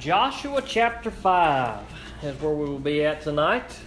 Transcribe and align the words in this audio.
Joshua 0.00 0.62
chapter 0.62 1.10
5 1.10 1.78
is 2.22 2.40
where 2.40 2.54
we 2.54 2.64
will 2.64 2.78
be 2.78 3.04
at 3.04 3.20
tonight. 3.20 3.78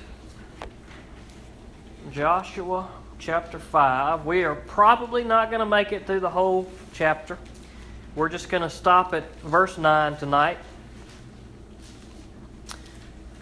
Joshua 2.11 2.87
chapter 3.17 3.57
5. 3.57 4.23
We 4.23 4.43
are 4.43 4.53
probably 4.53 5.23
not 5.23 5.49
going 5.49 5.61
to 5.61 5.65
make 5.65 5.91
it 5.91 6.05
through 6.05 6.19
the 6.19 6.29
whole 6.29 6.71
chapter. 6.93 7.39
We're 8.15 8.29
just 8.29 8.49
going 8.49 8.61
to 8.61 8.69
stop 8.69 9.15
at 9.15 9.23
verse 9.41 9.79
9 9.79 10.17
tonight. 10.17 10.59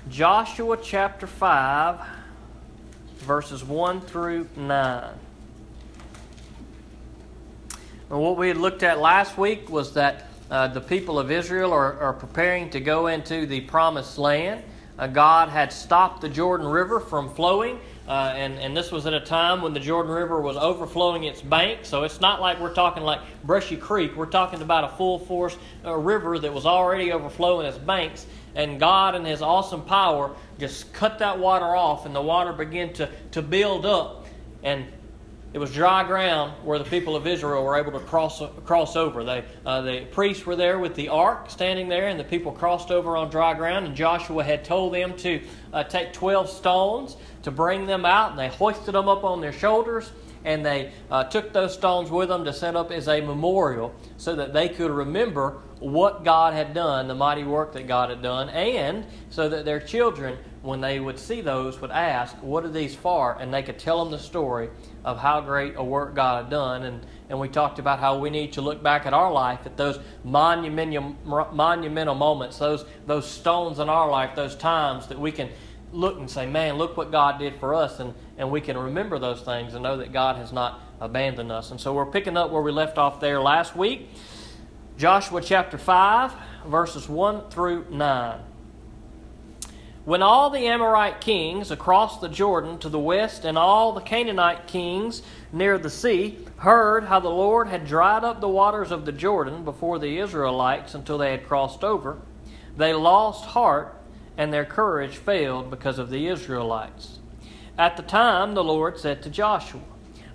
Joshua 0.09 0.77
chapter 0.81 1.27
5, 1.27 1.99
verses 3.17 3.65
1 3.65 3.99
through 3.99 4.47
9. 4.55 5.09
And 8.09 8.19
what 8.19 8.37
we 8.37 8.47
had 8.47 8.55
looked 8.55 8.83
at 8.83 9.01
last 9.01 9.37
week 9.37 9.69
was 9.69 9.93
that 9.95 10.30
uh, 10.51 10.67
the 10.67 10.81
people 10.81 11.17
of 11.17 11.31
Israel 11.31 11.71
are, 11.71 11.97
are, 11.99 12.11
preparing 12.11 12.69
to 12.69 12.81
go 12.81 13.07
into 13.07 13.45
the 13.45 13.61
promised 13.61 14.17
land. 14.17 14.61
Uh, 14.99 15.07
God 15.07 15.47
had 15.47 15.71
stopped 15.71 16.19
the 16.19 16.27
Jordan 16.27 16.67
River 16.67 16.99
from 16.99 17.33
flowing, 17.33 17.79
uh, 18.05 18.33
and, 18.35 18.59
and 18.59 18.75
this 18.75 18.91
was 18.91 19.05
at 19.05 19.13
a 19.13 19.21
time 19.21 19.61
when 19.61 19.73
the 19.73 19.79
Jordan 19.79 20.11
River 20.11 20.41
was 20.41 20.57
overflowing 20.57 21.23
its 21.23 21.41
banks. 21.41 21.87
So 21.87 22.03
it's 22.03 22.19
not 22.19 22.41
like 22.41 22.59
we're 22.59 22.73
talking 22.73 23.01
like 23.01 23.21
Brushy 23.45 23.77
Creek. 23.77 24.13
We're 24.17 24.25
talking 24.25 24.61
about 24.61 24.83
a 24.83 24.89
full 24.97 25.19
force 25.19 25.57
uh, 25.85 25.95
river 25.95 26.37
that 26.37 26.53
was 26.53 26.65
already 26.65 27.13
overflowing 27.13 27.65
its 27.65 27.77
banks. 27.77 28.25
And 28.53 28.77
God, 28.77 29.15
in 29.15 29.23
His 29.23 29.41
awesome 29.41 29.85
power, 29.85 30.35
just 30.59 30.91
cut 30.91 31.17
that 31.19 31.39
water 31.39 31.77
off, 31.77 32.05
and 32.05 32.13
the 32.13 32.21
water 32.21 32.51
began 32.51 32.91
to, 32.93 33.09
to 33.31 33.41
build 33.41 33.85
up. 33.85 34.25
And 34.63 34.85
it 35.53 35.59
was 35.59 35.73
dry 35.73 36.03
ground 36.05 36.53
where 36.63 36.79
the 36.79 36.85
people 36.85 37.15
of 37.15 37.27
Israel 37.27 37.63
were 37.65 37.77
able 37.77 37.91
to 37.91 37.99
cross 37.99 38.41
cross 38.63 38.95
over. 38.95 39.23
They, 39.23 39.43
uh, 39.65 39.81
the 39.81 40.05
priests 40.11 40.45
were 40.45 40.55
there 40.55 40.79
with 40.79 40.95
the 40.95 41.09
ark 41.09 41.49
standing 41.49 41.89
there, 41.89 42.07
and 42.07 42.17
the 42.17 42.23
people 42.23 42.53
crossed 42.53 42.89
over 42.89 43.17
on 43.17 43.29
dry 43.29 43.53
ground. 43.53 43.85
And 43.85 43.95
Joshua 43.95 44.43
had 44.43 44.63
told 44.63 44.93
them 44.93 45.15
to 45.17 45.41
uh, 45.73 45.83
take 45.83 46.13
12 46.13 46.49
stones 46.49 47.17
to 47.43 47.51
bring 47.51 47.85
them 47.85 48.05
out, 48.05 48.31
and 48.31 48.39
they 48.39 48.49
hoisted 48.49 48.93
them 48.93 49.07
up 49.07 49.23
on 49.23 49.41
their 49.41 49.53
shoulders, 49.53 50.11
and 50.43 50.65
they 50.65 50.91
uh, 51.09 51.23
took 51.25 51.53
those 51.53 51.73
stones 51.73 52.09
with 52.09 52.29
them 52.29 52.45
to 52.45 52.53
set 52.53 52.75
up 52.75 52.91
as 52.91 53.07
a 53.07 53.21
memorial 53.21 53.93
so 54.17 54.35
that 54.35 54.53
they 54.53 54.69
could 54.69 54.91
remember 54.91 55.59
what 55.79 56.23
God 56.23 56.53
had 56.53 56.75
done, 56.75 57.07
the 57.07 57.15
mighty 57.15 57.43
work 57.43 57.73
that 57.73 57.87
God 57.87 58.11
had 58.11 58.21
done, 58.21 58.49
and 58.49 59.05
so 59.29 59.49
that 59.49 59.65
their 59.65 59.79
children, 59.79 60.37
when 60.61 60.79
they 60.79 60.99
would 60.99 61.17
see 61.17 61.41
those, 61.41 61.81
would 61.81 61.89
ask, 61.89 62.35
What 62.37 62.63
are 62.63 62.69
these 62.69 62.95
for? 62.95 63.35
And 63.39 63.51
they 63.51 63.63
could 63.63 63.79
tell 63.79 64.03
them 64.03 64.11
the 64.11 64.19
story 64.19 64.69
of 65.03 65.17
how 65.17 65.41
great 65.41 65.73
a 65.77 65.83
work 65.83 66.13
God 66.13 66.43
had 66.43 66.51
done. 66.51 66.83
And, 66.83 67.03
and 67.29 67.39
we 67.39 67.49
talked 67.49 67.79
about 67.79 67.99
how 67.99 68.19
we 68.19 68.29
need 68.29 68.53
to 68.53 68.61
look 68.61 68.83
back 68.83 69.07
at 69.07 69.13
our 69.13 69.31
life, 69.31 69.61
at 69.65 69.75
those 69.75 69.99
monumental, 70.23 71.15
monumental 71.51 72.15
moments, 72.15 72.59
those, 72.59 72.85
those 73.07 73.27
stones 73.27 73.79
in 73.79 73.89
our 73.89 74.09
life, 74.09 74.35
those 74.35 74.55
times 74.55 75.07
that 75.07 75.19
we 75.19 75.31
can 75.31 75.49
look 75.91 76.17
and 76.17 76.29
say, 76.29 76.45
Man, 76.45 76.75
look 76.75 76.97
what 76.97 77.11
God 77.11 77.39
did 77.39 77.55
for 77.59 77.73
us. 77.73 77.99
And, 77.99 78.13
and 78.37 78.51
we 78.51 78.61
can 78.61 78.77
remember 78.77 79.19
those 79.19 79.41
things 79.41 79.73
and 79.73 79.83
know 79.83 79.97
that 79.97 80.11
God 80.11 80.37
has 80.37 80.51
not 80.51 80.81
abandoned 80.99 81.51
us. 81.51 81.71
And 81.71 81.79
so 81.79 81.93
we're 81.93 82.05
picking 82.05 82.37
up 82.37 82.51
where 82.51 82.61
we 82.61 82.71
left 82.71 82.97
off 82.97 83.19
there 83.19 83.41
last 83.41 83.75
week. 83.75 84.09
Joshua 84.97 85.41
chapter 85.41 85.77
5, 85.77 86.33
verses 86.67 87.09
1 87.09 87.49
through 87.49 87.87
9. 87.89 88.39
When 90.03 90.23
all 90.23 90.49
the 90.49 90.67
Amorite 90.67 91.21
kings 91.21 91.69
across 91.69 92.19
the 92.19 92.27
Jordan 92.27 92.79
to 92.79 92.89
the 92.89 92.99
west 92.99 93.45
and 93.45 93.57
all 93.57 93.93
the 93.93 94.01
Canaanite 94.01 94.67
kings 94.67 95.21
near 95.51 95.77
the 95.77 95.91
sea 95.91 96.39
heard 96.57 97.03
how 97.03 97.19
the 97.19 97.29
Lord 97.29 97.67
had 97.67 97.85
dried 97.85 98.23
up 98.23 98.41
the 98.41 98.49
waters 98.49 98.91
of 98.91 99.05
the 99.05 99.11
Jordan 99.11 99.63
before 99.63 99.99
the 99.99 100.17
Israelites 100.17 100.95
until 100.95 101.19
they 101.19 101.31
had 101.31 101.47
crossed 101.47 101.83
over, 101.83 102.17
they 102.75 102.93
lost 102.93 103.45
heart 103.45 104.00
and 104.37 104.51
their 104.51 104.65
courage 104.65 105.17
failed 105.17 105.69
because 105.69 105.99
of 105.99 106.09
the 106.09 106.27
Israelites. 106.27 107.19
At 107.77 107.97
the 107.97 108.03
time, 108.03 108.53
the 108.53 108.63
Lord 108.63 108.99
said 108.99 109.21
to 109.23 109.29
Joshua, 109.29 109.81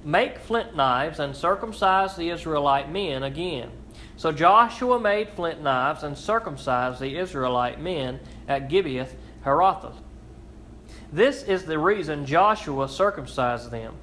Make 0.04 0.38
flint 0.38 0.76
knives 0.76 1.18
and 1.18 1.34
circumcise 1.34 2.16
the 2.16 2.30
Israelite 2.30 2.90
men 2.90 3.22
again. 3.22 3.70
So 4.16 4.32
Joshua 4.32 4.98
made 5.00 5.28
flint 5.30 5.62
knives 5.62 6.02
and 6.02 6.16
circumcised 6.16 7.00
the 7.00 7.18
Israelite 7.18 7.80
men 7.80 8.20
at 8.48 8.68
Gibeath 8.68 9.14
Haaraloth. 9.44 9.96
This 11.12 11.42
is 11.42 11.64
the 11.64 11.78
reason 11.78 12.26
Joshua 12.26 12.88
circumcised 12.88 13.70
them. 13.70 13.94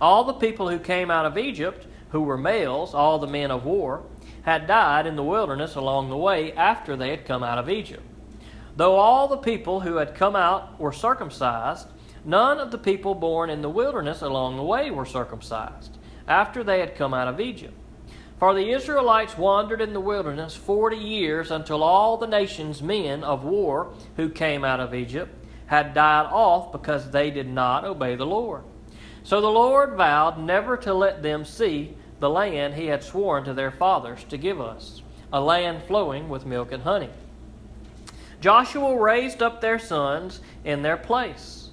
All 0.00 0.24
the 0.24 0.34
people 0.34 0.68
who 0.68 0.78
came 0.78 1.10
out 1.10 1.24
of 1.24 1.38
Egypt, 1.38 1.86
who 2.10 2.22
were 2.22 2.36
males, 2.36 2.94
all 2.94 3.18
the 3.18 3.26
men 3.26 3.50
of 3.50 3.64
war, 3.64 4.02
had 4.42 4.66
died 4.66 5.06
in 5.06 5.16
the 5.16 5.22
wilderness 5.22 5.74
along 5.74 6.08
the 6.08 6.16
way 6.16 6.52
after 6.52 6.96
they 6.96 7.10
had 7.10 7.24
come 7.24 7.42
out 7.42 7.58
of 7.58 7.68
Egypt. 7.68 8.02
Though 8.76 8.96
all 8.96 9.26
the 9.26 9.38
people 9.38 9.80
who 9.80 9.96
had 9.96 10.14
come 10.14 10.36
out 10.36 10.78
were 10.78 10.92
circumcised, 10.92 11.88
none 12.24 12.58
of 12.58 12.70
the 12.70 12.78
people 12.78 13.14
born 13.14 13.48
in 13.48 13.62
the 13.62 13.70
wilderness 13.70 14.20
along 14.20 14.56
the 14.56 14.62
way 14.62 14.90
were 14.90 15.06
circumcised 15.06 15.96
after 16.28 16.62
they 16.62 16.80
had 16.80 16.96
come 16.96 17.14
out 17.14 17.28
of 17.28 17.40
Egypt. 17.40 17.74
For 18.38 18.52
the 18.52 18.72
Israelites 18.72 19.38
wandered 19.38 19.80
in 19.80 19.94
the 19.94 20.00
wilderness 20.00 20.54
forty 20.54 20.98
years 20.98 21.50
until 21.50 21.82
all 21.82 22.18
the 22.18 22.26
nation's 22.26 22.82
men 22.82 23.24
of 23.24 23.44
war 23.44 23.94
who 24.16 24.28
came 24.28 24.62
out 24.62 24.80
of 24.80 24.94
Egypt 24.94 25.34
had 25.66 25.94
died 25.94 26.26
off 26.30 26.70
because 26.70 27.10
they 27.10 27.30
did 27.30 27.48
not 27.48 27.84
obey 27.84 28.14
the 28.14 28.26
Lord. 28.26 28.62
So 29.24 29.40
the 29.40 29.48
Lord 29.48 29.94
vowed 29.96 30.38
never 30.38 30.76
to 30.76 30.92
let 30.92 31.22
them 31.22 31.44
see 31.44 31.96
the 32.20 32.28
land 32.28 32.74
he 32.74 32.86
had 32.86 33.02
sworn 33.02 33.44
to 33.44 33.54
their 33.54 33.70
fathers 33.70 34.22
to 34.24 34.36
give 34.36 34.60
us, 34.60 35.02
a 35.32 35.40
land 35.40 35.82
flowing 35.84 36.28
with 36.28 36.44
milk 36.44 36.72
and 36.72 36.82
honey. 36.82 37.10
Joshua 38.40 39.00
raised 39.00 39.42
up 39.42 39.60
their 39.60 39.78
sons 39.78 40.40
in 40.64 40.82
their 40.82 40.96
place. 40.96 41.70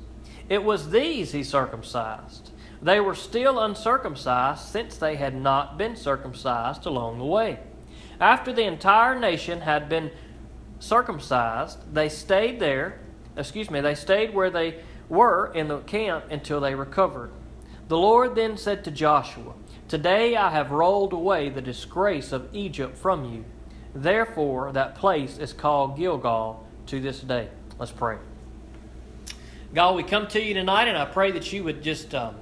It 0.49 0.63
was 0.63 0.89
these 0.89 1.31
he 1.31 1.43
circumcised 1.43 2.51
they 2.83 2.99
were 2.99 3.15
still 3.15 3.59
uncircumcised 3.59 4.61
since 4.67 4.97
they 4.97 5.15
had 5.15 5.33
not 5.33 5.77
been 5.77 5.95
circumcised 5.95 6.85
along 6.85 7.17
the 7.17 7.25
way. 7.25 7.59
After 8.19 8.51
the 8.51 8.63
entire 8.63 9.17
nation 9.17 9.61
had 9.61 9.87
been 9.87 10.11
circumcised, 10.79 11.79
they 11.93 12.09
stayed 12.09 12.59
there, 12.59 12.99
excuse 13.37 13.71
me, 13.71 13.79
they 13.79 13.95
stayed 13.95 14.33
where 14.33 14.49
they 14.49 14.81
were 15.07 15.51
in 15.55 15.69
the 15.69 15.79
camp 15.79 16.25
until 16.29 16.59
they 16.59 16.75
recovered. 16.75 17.31
The 17.87 17.97
Lord 17.97 18.35
then 18.35 18.57
said 18.57 18.83
to 18.83 18.91
Joshua, 18.91 19.53
Today 19.87 20.35
I 20.35 20.51
have 20.51 20.71
rolled 20.71 21.13
away 21.13 21.49
the 21.49 21.61
disgrace 21.61 22.31
of 22.33 22.53
Egypt 22.53 22.97
from 22.97 23.23
you. 23.25 23.45
Therefore, 23.95 24.71
that 24.71 24.95
place 24.95 25.37
is 25.37 25.53
called 25.53 25.97
Gilgal 25.97 26.65
to 26.87 26.99
this 26.99 27.19
day. 27.19 27.47
Let's 27.77 27.91
pray. 27.91 28.17
God, 29.73 29.95
we 29.95 30.03
come 30.03 30.27
to 30.27 30.41
you 30.41 30.53
tonight, 30.53 30.87
and 30.87 30.97
I 30.97 31.05
pray 31.05 31.31
that 31.31 31.51
you 31.51 31.63
would 31.63 31.81
just 31.81 32.13
um, 32.13 32.35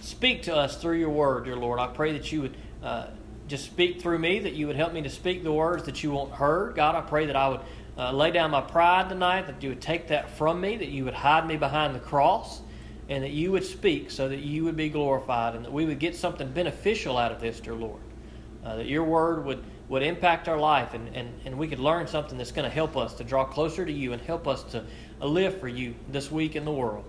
speak 0.00 0.42
to 0.44 0.54
us 0.54 0.80
through 0.80 0.98
your 0.98 1.10
word, 1.10 1.44
dear 1.44 1.56
Lord. 1.56 1.80
I 1.80 1.88
pray 1.88 2.12
that 2.12 2.30
you 2.30 2.42
would 2.42 2.56
uh, 2.82 3.06
just 3.48 3.64
speak 3.64 4.00
through 4.00 4.18
me, 4.18 4.38
that 4.40 4.54
you 4.54 4.66
would 4.66 4.76
help 4.76 4.92
me 4.92 5.02
to 5.02 5.10
speak 5.10 5.42
the 5.42 5.52
words 5.52 5.84
that 5.84 6.02
you 6.02 6.12
want 6.12 6.32
heard. 6.32 6.74
God, 6.74 6.94
I 6.94 7.00
pray 7.00 7.26
that 7.26 7.36
I 7.36 7.48
would 7.48 7.60
uh, 7.98 8.12
lay 8.12 8.30
down 8.30 8.50
my 8.50 8.60
pride 8.60 9.08
tonight, 9.08 9.46
that 9.46 9.62
you 9.62 9.68
would 9.70 9.80
take 9.80 10.08
that 10.08 10.30
from 10.30 10.60
me, 10.60 10.76
that 10.76 10.88
you 10.88 11.04
would 11.04 11.14
hide 11.14 11.46
me 11.46 11.56
behind 11.56 11.94
the 11.94 12.00
cross, 12.00 12.60
and 13.08 13.22
that 13.22 13.32
you 13.32 13.52
would 13.52 13.64
speak 13.64 14.10
so 14.10 14.28
that 14.28 14.40
you 14.40 14.64
would 14.64 14.76
be 14.76 14.88
glorified, 14.88 15.54
and 15.54 15.64
that 15.64 15.72
we 15.72 15.84
would 15.84 15.98
get 15.98 16.16
something 16.16 16.50
beneficial 16.50 17.16
out 17.16 17.32
of 17.32 17.40
this, 17.40 17.60
dear 17.60 17.74
Lord. 17.74 18.00
Uh, 18.64 18.76
that 18.76 18.86
your 18.86 19.04
word 19.04 19.44
would, 19.44 19.62
would 19.88 20.02
impact 20.02 20.48
our 20.48 20.58
life, 20.58 20.94
and, 20.94 21.14
and, 21.14 21.28
and 21.44 21.58
we 21.58 21.68
could 21.68 21.78
learn 21.78 22.06
something 22.06 22.38
that's 22.38 22.52
going 22.52 22.68
to 22.68 22.74
help 22.74 22.96
us 22.96 23.12
to 23.14 23.24
draw 23.24 23.44
closer 23.44 23.84
to 23.84 23.92
you 23.92 24.14
and 24.14 24.22
help 24.22 24.48
us 24.48 24.62
to 24.62 24.82
live 25.20 25.60
for 25.60 25.68
you 25.68 25.94
this 26.08 26.30
week 26.30 26.56
in 26.56 26.64
the 26.64 26.72
world. 26.72 27.04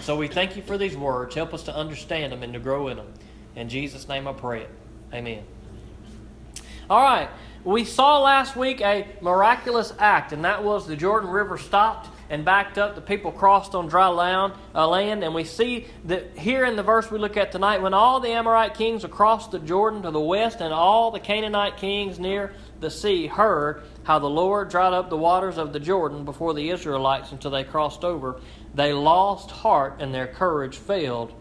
So 0.00 0.16
we 0.16 0.26
thank 0.26 0.56
you 0.56 0.62
for 0.62 0.76
these 0.76 0.96
words. 0.96 1.34
Help 1.34 1.54
us 1.54 1.62
to 1.64 1.76
understand 1.76 2.32
them 2.32 2.42
and 2.42 2.52
to 2.54 2.58
grow 2.58 2.88
in 2.88 2.96
them. 2.96 3.12
In 3.54 3.68
Jesus' 3.68 4.08
name 4.08 4.26
I 4.26 4.32
pray 4.32 4.62
it. 4.62 4.70
Amen. 5.12 5.44
All 6.90 7.02
right. 7.02 7.28
We 7.62 7.84
saw 7.84 8.20
last 8.20 8.56
week 8.56 8.80
a 8.80 9.06
miraculous 9.20 9.92
act, 9.98 10.32
and 10.32 10.44
that 10.44 10.62
was 10.62 10.86
the 10.86 10.96
Jordan 10.96 11.30
River 11.30 11.58
stopped 11.58 12.08
and 12.28 12.44
backed 12.44 12.78
up. 12.78 12.94
The 12.94 13.00
people 13.00 13.32
crossed 13.32 13.74
on 13.74 13.88
dry 13.88 14.08
land, 14.08 14.54
uh, 14.74 14.88
land, 14.88 15.22
and 15.22 15.34
we 15.34 15.44
see 15.44 15.86
that 16.04 16.36
here 16.36 16.64
in 16.64 16.76
the 16.76 16.82
verse 16.82 17.10
we 17.10 17.18
look 17.18 17.36
at 17.36 17.52
tonight, 17.52 17.82
when 17.82 17.94
all 17.94 18.20
the 18.20 18.30
Amorite 18.30 18.74
kings 18.74 19.04
across 19.04 19.48
the 19.48 19.58
Jordan 19.58 20.02
to 20.02 20.10
the 20.10 20.20
west 20.20 20.60
and 20.60 20.72
all 20.72 21.10
the 21.10 21.20
Canaanite 21.20 21.76
kings 21.76 22.18
near 22.18 22.52
the 22.80 22.90
sea 22.90 23.26
heard 23.26 23.82
how 24.02 24.18
the 24.18 24.28
Lord 24.28 24.68
dried 24.68 24.92
up 24.92 25.10
the 25.10 25.16
waters 25.16 25.58
of 25.58 25.72
the 25.72 25.80
Jordan 25.80 26.24
before 26.24 26.54
the 26.54 26.70
Israelites 26.70 27.32
until 27.32 27.50
they 27.50 27.64
crossed 27.64 28.04
over, 28.04 28.40
they 28.74 28.92
lost 28.92 29.50
heart 29.50 29.96
and 30.00 30.12
their 30.12 30.26
courage 30.26 30.76
failed 30.76 31.32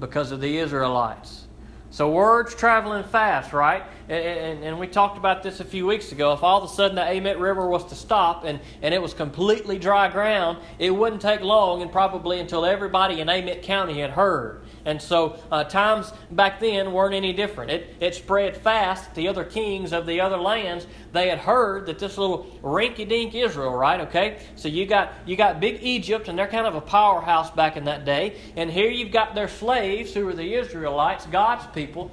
because 0.00 0.30
of 0.32 0.40
the 0.40 0.58
Israelites. 0.58 1.47
So 1.90 2.10
words 2.10 2.54
traveling 2.54 3.04
fast, 3.04 3.54
right? 3.54 3.82
And, 4.10 4.24
and, 4.24 4.64
and, 4.64 4.78
we 4.78 4.86
talked 4.86 5.16
about 5.16 5.42
this 5.42 5.60
a 5.60 5.64
few 5.64 5.86
weeks 5.86 6.12
ago. 6.12 6.32
If 6.32 6.42
all 6.42 6.62
of 6.62 6.70
a 6.70 6.72
sudden 6.72 6.96
the 6.96 7.02
Amite 7.02 7.38
River 7.38 7.66
was 7.66 7.84
to 7.86 7.94
stop 7.94 8.44
and, 8.44 8.60
and 8.82 8.92
it 8.92 9.00
was 9.00 9.14
completely 9.14 9.78
dry 9.78 10.08
ground, 10.08 10.58
it 10.78 10.90
wouldn't 10.90 11.22
take 11.22 11.40
long 11.40 11.80
and 11.80 11.90
probably 11.90 12.40
until 12.40 12.66
everybody 12.66 13.20
in 13.20 13.28
Amite 13.28 13.62
County 13.62 14.00
had 14.00 14.10
heard. 14.10 14.62
And 14.84 15.00
so 15.00 15.38
uh, 15.50 15.64
times 15.64 16.12
back 16.30 16.60
then 16.60 16.92
weren't 16.92 17.14
any 17.14 17.32
different. 17.32 17.70
It, 17.70 17.96
it 18.00 18.14
spread 18.14 18.56
fast. 18.56 19.14
The 19.14 19.28
other 19.28 19.44
kings 19.44 19.92
of 19.92 20.06
the 20.06 20.20
other 20.20 20.38
lands, 20.38 20.86
they 21.12 21.28
had 21.28 21.38
heard 21.38 21.86
that 21.86 21.98
this 21.98 22.16
little 22.16 22.46
rinky-dink 22.62 23.34
Israel, 23.34 23.74
right? 23.74 24.00
Okay, 24.02 24.40
so 24.56 24.68
you 24.68 24.86
got 24.86 25.12
you 25.26 25.36
got 25.36 25.60
big 25.60 25.82
Egypt, 25.82 26.28
and 26.28 26.38
they're 26.38 26.46
kind 26.46 26.66
of 26.66 26.74
a 26.74 26.80
powerhouse 26.80 27.50
back 27.50 27.76
in 27.76 27.84
that 27.84 28.04
day. 28.04 28.38
And 28.56 28.70
here 28.70 28.90
you've 28.90 29.12
got 29.12 29.34
their 29.34 29.48
slaves, 29.48 30.14
who 30.14 30.26
are 30.28 30.34
the 30.34 30.54
Israelites, 30.54 31.26
God's 31.26 31.66
people. 31.74 32.10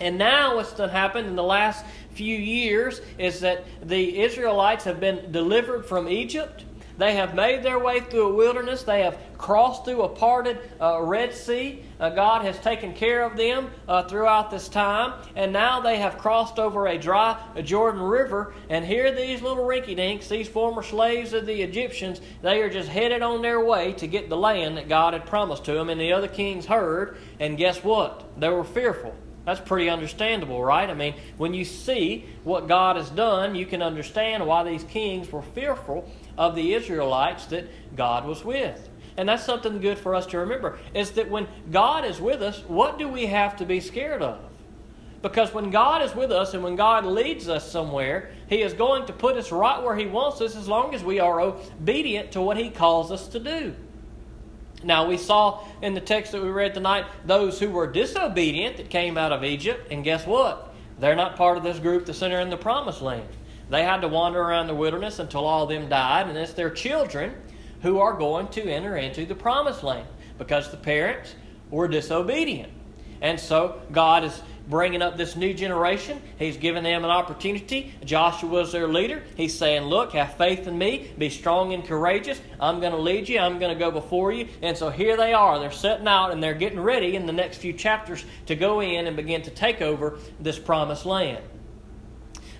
And 0.00 0.18
now 0.18 0.56
what's 0.56 0.72
done 0.72 0.88
happened 0.88 1.28
in 1.28 1.36
the 1.36 1.42
last 1.42 1.84
few 2.14 2.36
years 2.36 3.00
is 3.18 3.40
that 3.40 3.64
the 3.82 4.20
Israelites 4.20 4.84
have 4.84 5.00
been 5.00 5.30
delivered 5.30 5.86
from 5.86 6.08
Egypt 6.08 6.64
they 6.96 7.14
have 7.16 7.34
made 7.34 7.62
their 7.62 7.78
way 7.78 8.00
through 8.00 8.28
a 8.28 8.34
wilderness. 8.34 8.82
They 8.84 9.02
have 9.02 9.18
crossed 9.36 9.84
through 9.84 10.02
a 10.02 10.08
parted 10.08 10.58
uh, 10.80 11.02
Red 11.02 11.34
Sea. 11.34 11.82
Uh, 11.98 12.10
God 12.10 12.44
has 12.44 12.58
taken 12.60 12.94
care 12.94 13.24
of 13.24 13.36
them 13.36 13.70
uh, 13.88 14.04
throughout 14.04 14.50
this 14.50 14.68
time. 14.68 15.14
And 15.34 15.52
now 15.52 15.80
they 15.80 15.98
have 15.98 16.18
crossed 16.18 16.58
over 16.58 16.86
a 16.86 16.96
dry 16.96 17.36
Jordan 17.62 18.02
River. 18.02 18.54
And 18.68 18.84
here, 18.84 19.12
these 19.12 19.42
little 19.42 19.64
rinky 19.64 19.96
dinks, 19.96 20.28
these 20.28 20.48
former 20.48 20.82
slaves 20.82 21.32
of 21.32 21.46
the 21.46 21.62
Egyptians, 21.62 22.20
they 22.42 22.62
are 22.62 22.70
just 22.70 22.88
headed 22.88 23.22
on 23.22 23.42
their 23.42 23.64
way 23.64 23.92
to 23.94 24.06
get 24.06 24.28
the 24.28 24.36
land 24.36 24.76
that 24.76 24.88
God 24.88 25.14
had 25.14 25.26
promised 25.26 25.64
to 25.64 25.72
them. 25.72 25.90
And 25.90 26.00
the 26.00 26.12
other 26.12 26.28
kings 26.28 26.66
heard. 26.66 27.16
And 27.40 27.58
guess 27.58 27.82
what? 27.82 28.24
They 28.38 28.48
were 28.48 28.64
fearful. 28.64 29.14
That's 29.44 29.60
pretty 29.60 29.90
understandable, 29.90 30.64
right? 30.64 30.88
I 30.88 30.94
mean, 30.94 31.14
when 31.36 31.52
you 31.52 31.66
see 31.66 32.24
what 32.44 32.66
God 32.66 32.96
has 32.96 33.10
done, 33.10 33.54
you 33.54 33.66
can 33.66 33.82
understand 33.82 34.46
why 34.46 34.64
these 34.64 34.84
kings 34.84 35.30
were 35.30 35.42
fearful 35.42 36.10
of 36.36 36.54
the 36.54 36.74
Israelites 36.74 37.46
that 37.46 37.68
God 37.96 38.26
was 38.26 38.44
with. 38.44 38.88
And 39.16 39.28
that's 39.28 39.44
something 39.44 39.80
good 39.80 39.98
for 39.98 40.14
us 40.14 40.26
to 40.26 40.38
remember 40.38 40.78
is 40.92 41.12
that 41.12 41.30
when 41.30 41.46
God 41.70 42.04
is 42.04 42.20
with 42.20 42.42
us, 42.42 42.64
what 42.66 42.98
do 42.98 43.08
we 43.08 43.26
have 43.26 43.56
to 43.56 43.64
be 43.64 43.80
scared 43.80 44.22
of? 44.22 44.40
Because 45.22 45.54
when 45.54 45.70
God 45.70 46.02
is 46.02 46.14
with 46.14 46.30
us 46.30 46.52
and 46.52 46.62
when 46.62 46.76
God 46.76 47.06
leads 47.06 47.48
us 47.48 47.70
somewhere, 47.70 48.30
He 48.48 48.60
is 48.60 48.74
going 48.74 49.06
to 49.06 49.12
put 49.12 49.36
us 49.36 49.50
right 49.50 49.82
where 49.82 49.96
He 49.96 50.06
wants 50.06 50.40
us 50.40 50.54
as 50.54 50.68
long 50.68 50.94
as 50.94 51.02
we 51.02 51.18
are 51.18 51.40
obedient 51.40 52.32
to 52.32 52.42
what 52.42 52.58
He 52.58 52.68
calls 52.68 53.10
us 53.10 53.28
to 53.28 53.40
do. 53.40 53.74
Now, 54.82 55.08
we 55.08 55.16
saw 55.16 55.64
in 55.80 55.94
the 55.94 56.00
text 56.02 56.32
that 56.32 56.42
we 56.42 56.50
read 56.50 56.74
tonight 56.74 57.06
those 57.24 57.58
who 57.58 57.70
were 57.70 57.86
disobedient 57.86 58.76
that 58.76 58.90
came 58.90 59.16
out 59.16 59.32
of 59.32 59.44
Egypt, 59.44 59.88
and 59.90 60.04
guess 60.04 60.26
what? 60.26 60.74
They're 60.98 61.16
not 61.16 61.36
part 61.36 61.56
of 61.56 61.64
this 61.64 61.78
group 61.78 62.04
that's 62.04 62.20
entering 62.20 62.50
the 62.50 62.58
promised 62.58 63.00
land. 63.00 63.28
They 63.70 63.82
had 63.82 64.00
to 64.00 64.08
wander 64.08 64.40
around 64.40 64.66
the 64.66 64.74
wilderness 64.74 65.18
until 65.18 65.44
all 65.46 65.64
of 65.64 65.68
them 65.68 65.88
died, 65.88 66.28
and 66.28 66.36
it's 66.36 66.52
their 66.52 66.70
children 66.70 67.34
who 67.82 67.98
are 67.98 68.14
going 68.14 68.48
to 68.48 68.62
enter 68.62 68.96
into 68.96 69.26
the 69.26 69.34
promised 69.34 69.82
land 69.82 70.06
because 70.38 70.70
the 70.70 70.76
parents 70.76 71.34
were 71.70 71.88
disobedient. 71.88 72.72
And 73.20 73.38
so 73.38 73.80
God 73.90 74.24
is 74.24 74.42
bringing 74.68 75.02
up 75.02 75.16
this 75.16 75.36
new 75.36 75.54
generation. 75.54 76.20
He's 76.38 76.56
giving 76.56 76.82
them 76.82 77.04
an 77.04 77.10
opportunity. 77.10 77.92
Joshua 78.04 78.62
is 78.62 78.72
their 78.72 78.88
leader. 78.88 79.22
He's 79.36 79.56
saying, 79.56 79.84
Look, 79.84 80.12
have 80.12 80.36
faith 80.36 80.66
in 80.66 80.76
me. 80.76 81.10
Be 81.18 81.30
strong 81.30 81.72
and 81.72 81.84
courageous. 81.84 82.40
I'm 82.60 82.80
going 82.80 82.92
to 82.92 82.98
lead 82.98 83.28
you. 83.28 83.38
I'm 83.38 83.58
going 83.58 83.72
to 83.72 83.78
go 83.78 83.90
before 83.90 84.32
you. 84.32 84.48
And 84.62 84.76
so 84.76 84.90
here 84.90 85.16
they 85.16 85.32
are. 85.32 85.58
They're 85.58 85.70
setting 85.70 86.08
out 86.08 86.32
and 86.32 86.42
they're 86.42 86.54
getting 86.54 86.80
ready 86.80 87.16
in 87.16 87.26
the 87.26 87.32
next 87.32 87.58
few 87.58 87.72
chapters 87.72 88.24
to 88.46 88.56
go 88.56 88.80
in 88.80 89.06
and 89.06 89.16
begin 89.16 89.42
to 89.42 89.50
take 89.50 89.82
over 89.82 90.18
this 90.40 90.58
promised 90.58 91.06
land. 91.06 91.42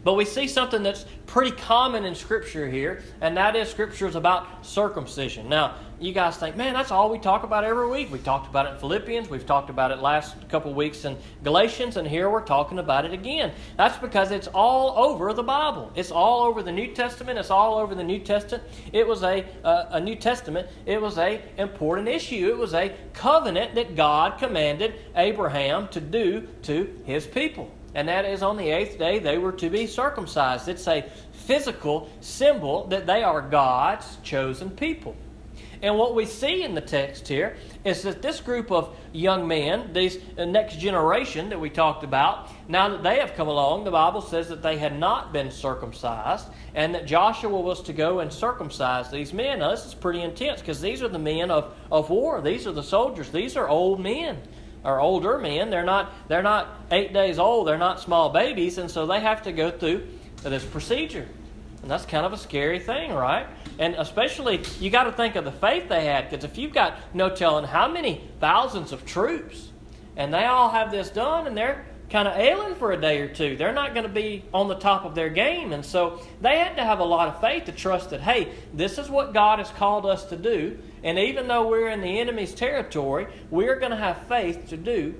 But 0.04 0.14
we 0.14 0.26
see 0.26 0.46
something 0.46 0.82
that's 0.82 1.06
pretty 1.26 1.50
common 1.50 2.04
in 2.04 2.14
Scripture 2.14 2.68
here, 2.68 3.02
and 3.22 3.36
that 3.38 3.56
is 3.56 3.70
Scripture 3.70 4.06
is 4.06 4.14
about 4.14 4.64
circumcision. 4.64 5.48
Now, 5.48 5.76
you 5.98 6.12
guys 6.12 6.36
think, 6.36 6.56
man, 6.56 6.74
that's 6.74 6.90
all 6.90 7.08
we 7.08 7.18
talk 7.18 7.44
about 7.44 7.64
every 7.64 7.88
week. 7.88 8.12
We 8.12 8.18
talked 8.18 8.46
about 8.48 8.66
it 8.66 8.74
in 8.74 8.78
Philippians, 8.78 9.30
we've 9.30 9.46
talked 9.46 9.70
about 9.70 9.90
it 9.90 10.00
last 10.00 10.36
couple 10.50 10.74
weeks 10.74 11.06
in 11.06 11.16
Galatians, 11.42 11.96
and 11.96 12.06
here 12.06 12.28
we're 12.28 12.42
talking 12.42 12.78
about 12.78 13.06
it 13.06 13.12
again. 13.12 13.52
That's 13.78 13.96
because 13.96 14.30
it's 14.30 14.48
all 14.48 14.90
over 14.98 15.32
the 15.32 15.42
Bible. 15.42 15.90
It's 15.94 16.10
all 16.10 16.42
over 16.42 16.62
the 16.62 16.72
New 16.72 16.88
Testament. 16.94 17.38
It's 17.38 17.50
all 17.50 17.78
over 17.78 17.94
the 17.94 18.04
New 18.04 18.18
Testament. 18.18 18.62
It 18.92 19.06
was 19.06 19.22
a 19.22 19.46
uh, 19.64 19.86
a 19.90 20.00
New 20.00 20.16
Testament. 20.16 20.68
It 20.84 21.00
was 21.00 21.16
a 21.16 21.40
important 21.56 22.08
issue. 22.08 22.48
It 22.48 22.58
was 22.58 22.74
a 22.74 22.94
covenant 23.14 23.74
that 23.76 23.96
God 23.96 24.38
commanded 24.38 24.94
Abraham 25.16 25.88
to 25.88 26.00
do 26.00 26.46
to 26.62 27.00
his 27.06 27.26
people 27.26 27.70
and 27.94 28.08
that 28.08 28.24
is 28.24 28.42
on 28.42 28.56
the 28.56 28.70
eighth 28.70 28.98
day 28.98 29.18
they 29.18 29.38
were 29.38 29.52
to 29.52 29.70
be 29.70 29.86
circumcised. 29.86 30.68
It's 30.68 30.88
a 30.88 31.08
physical 31.32 32.10
symbol 32.20 32.86
that 32.88 33.06
they 33.06 33.22
are 33.22 33.40
God's 33.40 34.18
chosen 34.22 34.70
people. 34.70 35.16
And 35.84 35.98
what 35.98 36.14
we 36.14 36.24
see 36.24 36.62
in 36.62 36.74
the 36.74 36.80
text 36.80 37.28
here 37.28 37.56
is 37.84 38.02
that 38.02 38.22
this 38.22 38.40
group 38.40 38.72
of 38.72 38.96
young 39.12 39.46
men, 39.46 39.92
this 39.92 40.18
uh, 40.38 40.46
next 40.46 40.78
generation 40.78 41.50
that 41.50 41.60
we 41.60 41.68
talked 41.68 42.04
about, 42.04 42.50
now 42.68 42.88
that 42.88 43.02
they 43.02 43.18
have 43.18 43.34
come 43.34 43.48
along, 43.48 43.84
the 43.84 43.90
Bible 43.90 44.22
says 44.22 44.48
that 44.48 44.62
they 44.62 44.78
had 44.78 44.98
not 44.98 45.30
been 45.30 45.50
circumcised 45.50 46.48
and 46.74 46.94
that 46.94 47.04
Joshua 47.04 47.60
was 47.60 47.82
to 47.82 47.92
go 47.92 48.20
and 48.20 48.32
circumcise 48.32 49.10
these 49.10 49.34
men. 49.34 49.58
Now, 49.58 49.72
this 49.72 49.84
is 49.84 49.92
pretty 49.92 50.22
intense 50.22 50.60
because 50.60 50.80
these 50.80 51.02
are 51.02 51.08
the 51.08 51.18
men 51.18 51.50
of, 51.50 51.74
of 51.92 52.08
war, 52.08 52.40
these 52.40 52.66
are 52.66 52.72
the 52.72 52.82
soldiers, 52.82 53.28
these 53.28 53.54
are 53.54 53.68
old 53.68 54.00
men 54.00 54.38
or 54.84 55.00
older 55.00 55.38
men. 55.38 55.70
They're 55.70 55.84
not 55.84 56.12
they're 56.28 56.42
not 56.42 56.68
eight 56.90 57.12
days 57.12 57.38
old. 57.38 57.66
They're 57.66 57.78
not 57.78 58.00
small 58.00 58.30
babies, 58.30 58.78
and 58.78 58.90
so 58.90 59.06
they 59.06 59.20
have 59.20 59.42
to 59.42 59.52
go 59.52 59.70
through 59.70 60.06
this 60.42 60.64
procedure. 60.64 61.26
And 61.82 61.90
that's 61.90 62.06
kind 62.06 62.24
of 62.24 62.32
a 62.32 62.38
scary 62.38 62.78
thing, 62.78 63.12
right? 63.12 63.46
And 63.78 63.94
especially, 63.96 64.62
you 64.80 64.88
got 64.88 65.04
to 65.04 65.12
think 65.12 65.36
of 65.36 65.44
the 65.44 65.52
faith 65.52 65.88
they 65.88 66.06
had, 66.06 66.30
because 66.30 66.44
if 66.44 66.56
you've 66.56 66.72
got 66.72 66.96
no 67.12 67.28
telling 67.28 67.64
how 67.64 67.88
many 67.88 68.22
thousands 68.40 68.92
of 68.92 69.04
troops, 69.04 69.68
and 70.16 70.32
they 70.32 70.44
all 70.44 70.70
have 70.70 70.90
this 70.90 71.10
done, 71.10 71.46
and 71.46 71.56
they're 71.56 71.84
kind 72.10 72.28
of 72.28 72.36
ailing 72.36 72.74
for 72.74 72.92
a 72.92 73.00
day 73.00 73.20
or 73.20 73.28
two. 73.28 73.56
They're 73.56 73.72
not 73.72 73.94
going 73.94 74.06
to 74.06 74.12
be 74.12 74.44
on 74.52 74.68
the 74.68 74.74
top 74.76 75.04
of 75.04 75.14
their 75.14 75.30
game. 75.30 75.72
And 75.72 75.84
so 75.84 76.20
they 76.40 76.58
had 76.58 76.76
to 76.76 76.84
have 76.84 76.98
a 77.00 77.04
lot 77.04 77.28
of 77.28 77.40
faith 77.40 77.64
to 77.64 77.72
trust 77.72 78.10
that, 78.10 78.20
hey, 78.20 78.52
this 78.72 78.98
is 78.98 79.08
what 79.08 79.32
God 79.32 79.58
has 79.58 79.70
called 79.70 80.06
us 80.06 80.24
to 80.26 80.36
do. 80.36 80.78
And 81.02 81.18
even 81.18 81.48
though 81.48 81.68
we're 81.68 81.88
in 81.88 82.00
the 82.00 82.20
enemy's 82.20 82.54
territory, 82.54 83.26
we're 83.50 83.78
going 83.78 83.90
to 83.90 83.96
have 83.96 84.26
faith 84.26 84.68
to 84.68 84.76
do 84.76 85.14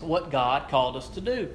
what 0.00 0.30
God 0.30 0.68
called 0.68 0.96
us 0.96 1.08
to 1.10 1.20
do. 1.20 1.50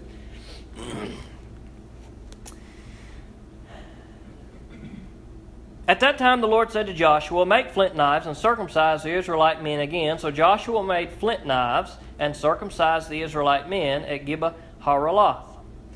At 5.87 6.01
that 6.01 6.17
time, 6.17 6.41
the 6.41 6.49
Lord 6.49 6.69
said 6.69 6.87
to 6.87 6.93
Joshua, 6.93 7.45
Make 7.45 7.71
flint 7.71 7.95
knives 7.95 8.27
and 8.27 8.35
circumcise 8.35 9.03
the 9.03 9.13
Israelite 9.13 9.63
men 9.63 9.79
again. 9.79 10.19
So 10.19 10.31
Joshua 10.31 10.83
made 10.83 11.13
flint 11.13 11.45
knives 11.45 11.95
and 12.19 12.35
circumcised 12.35 13.07
the 13.07 13.21
Israelite 13.21 13.69
men 13.69 14.03
at 14.03 14.25
Gibeath 14.25 14.55
Haaraloth. 14.81 15.45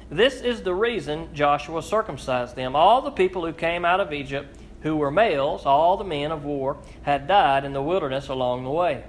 This 0.09 0.41
is 0.41 0.61
the 0.61 0.73
reason 0.73 1.33
Joshua 1.33 1.81
circumcised 1.81 2.55
them. 2.55 2.73
All 2.73 3.01
the 3.01 3.11
people 3.11 3.45
who 3.45 3.51
came 3.51 3.83
out 3.83 3.99
of 3.99 4.13
Egypt, 4.13 4.57
who 4.81 4.95
were 4.95 5.11
males, 5.11 5.65
all 5.65 5.97
the 5.97 6.05
men 6.05 6.31
of 6.31 6.45
war, 6.45 6.77
had 7.01 7.27
died 7.27 7.65
in 7.65 7.73
the 7.73 7.81
wilderness 7.81 8.29
along 8.29 8.63
the 8.63 8.69
way. 8.69 9.03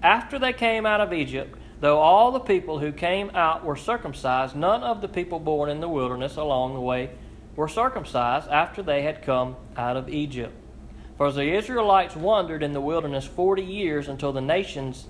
After 0.00 0.38
they 0.38 0.52
came 0.52 0.86
out 0.86 1.00
of 1.00 1.12
Egypt, 1.12 1.58
though 1.80 1.98
all 1.98 2.30
the 2.30 2.38
people 2.38 2.78
who 2.78 2.92
came 2.92 3.30
out 3.30 3.64
were 3.64 3.74
circumcised, 3.74 4.54
none 4.54 4.84
of 4.84 5.00
the 5.00 5.08
people 5.08 5.40
born 5.40 5.68
in 5.68 5.80
the 5.80 5.88
wilderness 5.88 6.36
along 6.36 6.74
the 6.74 6.80
way 6.80 7.10
were 7.56 7.68
circumcised 7.68 8.48
after 8.48 8.82
they 8.82 9.02
had 9.02 9.22
come 9.22 9.56
out 9.76 9.96
of 9.96 10.08
Egypt. 10.08 10.54
For 11.16 11.30
the 11.30 11.54
Israelites 11.54 12.16
wandered 12.16 12.62
in 12.62 12.72
the 12.72 12.80
wilderness 12.80 13.26
forty 13.26 13.62
years 13.62 14.08
until 14.08 14.32
the 14.32 14.40
nations, 14.40 15.06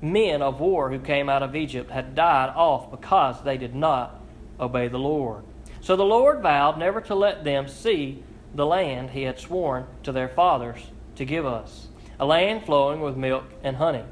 men 0.00 0.40
of 0.40 0.60
war 0.60 0.90
who 0.90 0.98
came 0.98 1.28
out 1.28 1.42
of 1.42 1.54
Egypt, 1.54 1.90
had 1.90 2.14
died 2.14 2.52
off 2.56 2.90
because 2.90 3.42
they 3.42 3.58
did 3.58 3.74
not 3.74 4.20
obey 4.58 4.88
the 4.88 4.98
Lord. 4.98 5.44
So 5.80 5.96
the 5.96 6.04
Lord 6.04 6.40
vowed 6.40 6.78
never 6.78 7.00
to 7.02 7.14
let 7.14 7.44
them 7.44 7.68
see 7.68 8.22
the 8.54 8.66
land 8.66 9.10
he 9.10 9.22
had 9.22 9.38
sworn 9.38 9.86
to 10.04 10.12
their 10.12 10.28
fathers 10.28 10.78
to 11.16 11.24
give 11.24 11.44
us, 11.44 11.88
a 12.18 12.24
land 12.24 12.64
flowing 12.64 13.00
with 13.00 13.16
milk 13.16 13.44
and 13.62 13.76
honey. 13.76 14.04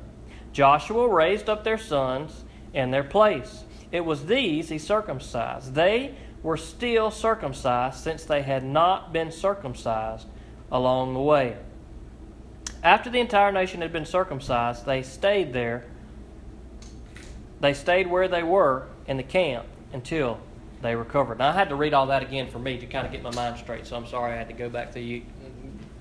Joshua 0.52 1.08
raised 1.08 1.48
up 1.48 1.62
their 1.62 1.78
sons 1.78 2.44
in 2.74 2.90
their 2.90 3.04
place. 3.04 3.64
It 3.92 4.04
was 4.04 4.26
these 4.26 4.68
he 4.68 4.78
circumcised. 4.78 5.74
They 5.74 6.14
were 6.42 6.56
still 6.56 7.10
circumcised 7.10 7.98
since 7.98 8.24
they 8.24 8.42
had 8.42 8.64
not 8.64 9.12
been 9.12 9.30
circumcised 9.30 10.26
along 10.72 11.14
the 11.14 11.20
way. 11.20 11.56
After 12.82 13.10
the 13.10 13.20
entire 13.20 13.52
nation 13.52 13.82
had 13.82 13.92
been 13.92 14.06
circumcised, 14.06 14.86
they 14.86 15.02
stayed 15.02 15.52
there. 15.52 15.84
They 17.60 17.74
stayed 17.74 18.06
where 18.08 18.26
they 18.26 18.42
were 18.42 18.86
in 19.06 19.18
the 19.18 19.22
camp 19.22 19.66
until 19.92 20.40
they 20.80 20.96
recovered. 20.96 21.38
Now 21.38 21.50
I 21.50 21.52
had 21.52 21.68
to 21.68 21.74
read 21.74 21.92
all 21.92 22.06
that 22.06 22.22
again 22.22 22.48
for 22.48 22.58
me 22.58 22.78
to 22.78 22.86
kind 22.86 23.06
of 23.06 23.12
get 23.12 23.22
my 23.22 23.34
mind 23.34 23.58
straight, 23.58 23.86
so 23.86 23.96
I'm 23.96 24.06
sorry 24.06 24.32
I 24.32 24.36
had 24.36 24.48
to 24.48 24.54
go 24.54 24.70
back 24.70 24.92
to 24.92 25.00
you, 25.00 25.22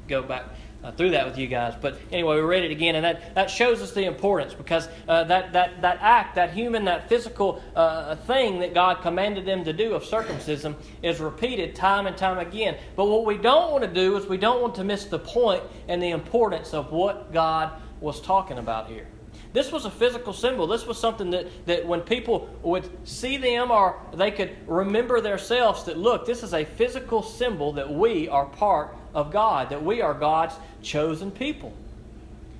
go 0.07 0.21
back 0.23 0.45
uh, 0.83 0.91
through 0.91 1.11
that 1.11 1.25
with 1.25 1.37
you 1.37 1.47
guys. 1.47 1.73
But 1.79 1.99
anyway, 2.11 2.35
we 2.35 2.41
read 2.41 2.63
it 2.63 2.71
again, 2.71 2.95
and 2.95 3.05
that, 3.05 3.35
that 3.35 3.49
shows 3.49 3.81
us 3.81 3.91
the 3.91 4.05
importance 4.05 4.53
because 4.53 4.87
uh, 5.07 5.23
that, 5.25 5.53
that, 5.53 5.81
that 5.81 5.97
act, 6.01 6.35
that 6.35 6.53
human, 6.53 6.85
that 6.85 7.09
physical 7.09 7.61
uh, 7.75 8.15
thing 8.15 8.59
that 8.59 8.73
God 8.73 9.01
commanded 9.01 9.45
them 9.45 9.63
to 9.65 9.73
do 9.73 9.93
of 9.93 10.05
circumcision 10.05 10.75
is 11.03 11.19
repeated 11.19 11.75
time 11.75 12.07
and 12.07 12.17
time 12.17 12.39
again. 12.39 12.77
But 12.95 13.05
what 13.05 13.25
we 13.25 13.37
don't 13.37 13.71
want 13.71 13.83
to 13.83 13.93
do 13.93 14.15
is 14.17 14.25
we 14.25 14.37
don't 14.37 14.61
want 14.61 14.75
to 14.75 14.83
miss 14.83 15.05
the 15.05 15.19
point 15.19 15.63
and 15.87 16.01
the 16.01 16.11
importance 16.11 16.73
of 16.73 16.91
what 16.91 17.33
God 17.33 17.81
was 17.99 18.21
talking 18.21 18.57
about 18.57 18.87
here. 18.87 19.07
This 19.51 19.71
was 19.71 19.85
a 19.85 19.91
physical 19.91 20.31
symbol. 20.31 20.67
This 20.67 20.85
was 20.85 20.99
something 20.99 21.31
that, 21.31 21.47
that 21.65 21.85
when 21.85 22.01
people 22.01 22.47
would 22.61 22.87
see 23.07 23.37
them 23.37 23.71
or 23.71 23.99
they 24.13 24.29
could 24.29 24.55
remember 24.67 25.21
themselves 25.21 25.83
that, 25.85 25.97
look, 25.97 26.25
this 26.25 26.43
is 26.43 26.53
a 26.53 26.63
physical 26.63 27.23
symbol 27.23 27.73
that 27.73 27.91
we 27.91 28.29
are 28.29 28.45
part 28.45 28.95
of 29.13 29.31
God, 29.31 29.69
that 29.69 29.83
we 29.83 30.01
are 30.01 30.13
God's 30.13 30.55
chosen 30.81 31.31
people. 31.31 31.73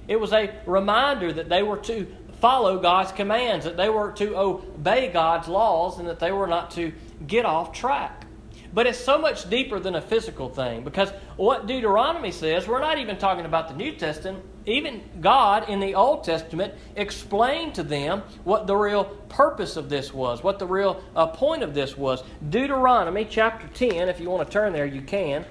It 0.07 0.19
was 0.19 0.33
a 0.33 0.51
reminder 0.65 1.31
that 1.33 1.49
they 1.49 1.63
were 1.63 1.77
to 1.77 2.07
follow 2.39 2.79
God's 2.79 3.11
commands, 3.11 3.65
that 3.65 3.77
they 3.77 3.89
were 3.89 4.11
to 4.13 4.37
obey 4.37 5.09
God's 5.11 5.47
laws, 5.47 5.99
and 5.99 6.07
that 6.07 6.19
they 6.19 6.31
were 6.31 6.47
not 6.47 6.71
to 6.71 6.91
get 7.27 7.45
off 7.45 7.73
track. 7.73 8.25
But 8.73 8.85
it's 8.85 8.99
so 8.99 9.17
much 9.17 9.49
deeper 9.49 9.79
than 9.79 9.95
a 9.95 10.01
physical 10.01 10.47
thing 10.47 10.83
because 10.83 11.09
what 11.37 11.65
Deuteronomy 11.65 12.31
says, 12.31 12.67
we're 12.67 12.79
not 12.79 12.99
even 12.99 13.17
talking 13.17 13.45
about 13.45 13.67
the 13.67 13.73
New 13.73 13.93
Testament. 13.93 14.43
Even 14.65 15.01
God 15.19 15.67
in 15.69 15.79
the 15.79 15.95
Old 15.95 16.23
Testament 16.23 16.75
explained 16.95 17.73
to 17.75 17.83
them 17.83 18.21
what 18.43 18.67
the 18.67 18.75
real 18.75 19.05
purpose 19.27 19.75
of 19.75 19.89
this 19.89 20.13
was, 20.13 20.43
what 20.43 20.59
the 20.59 20.67
real 20.67 21.01
uh, 21.15 21.27
point 21.27 21.63
of 21.63 21.73
this 21.73 21.97
was. 21.97 22.21
Deuteronomy 22.49 23.25
chapter 23.25 23.67
10, 23.73 24.07
if 24.07 24.19
you 24.19 24.29
want 24.29 24.47
to 24.47 24.53
turn 24.53 24.71
there, 24.71 24.85
you 24.85 25.01
can. 25.01 25.45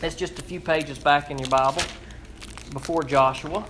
It's 0.00 0.14
just 0.14 0.38
a 0.38 0.42
few 0.42 0.60
pages 0.60 0.96
back 0.96 1.28
in 1.28 1.38
your 1.38 1.48
Bible 1.48 1.82
before 2.72 3.02
Joshua. 3.02 3.64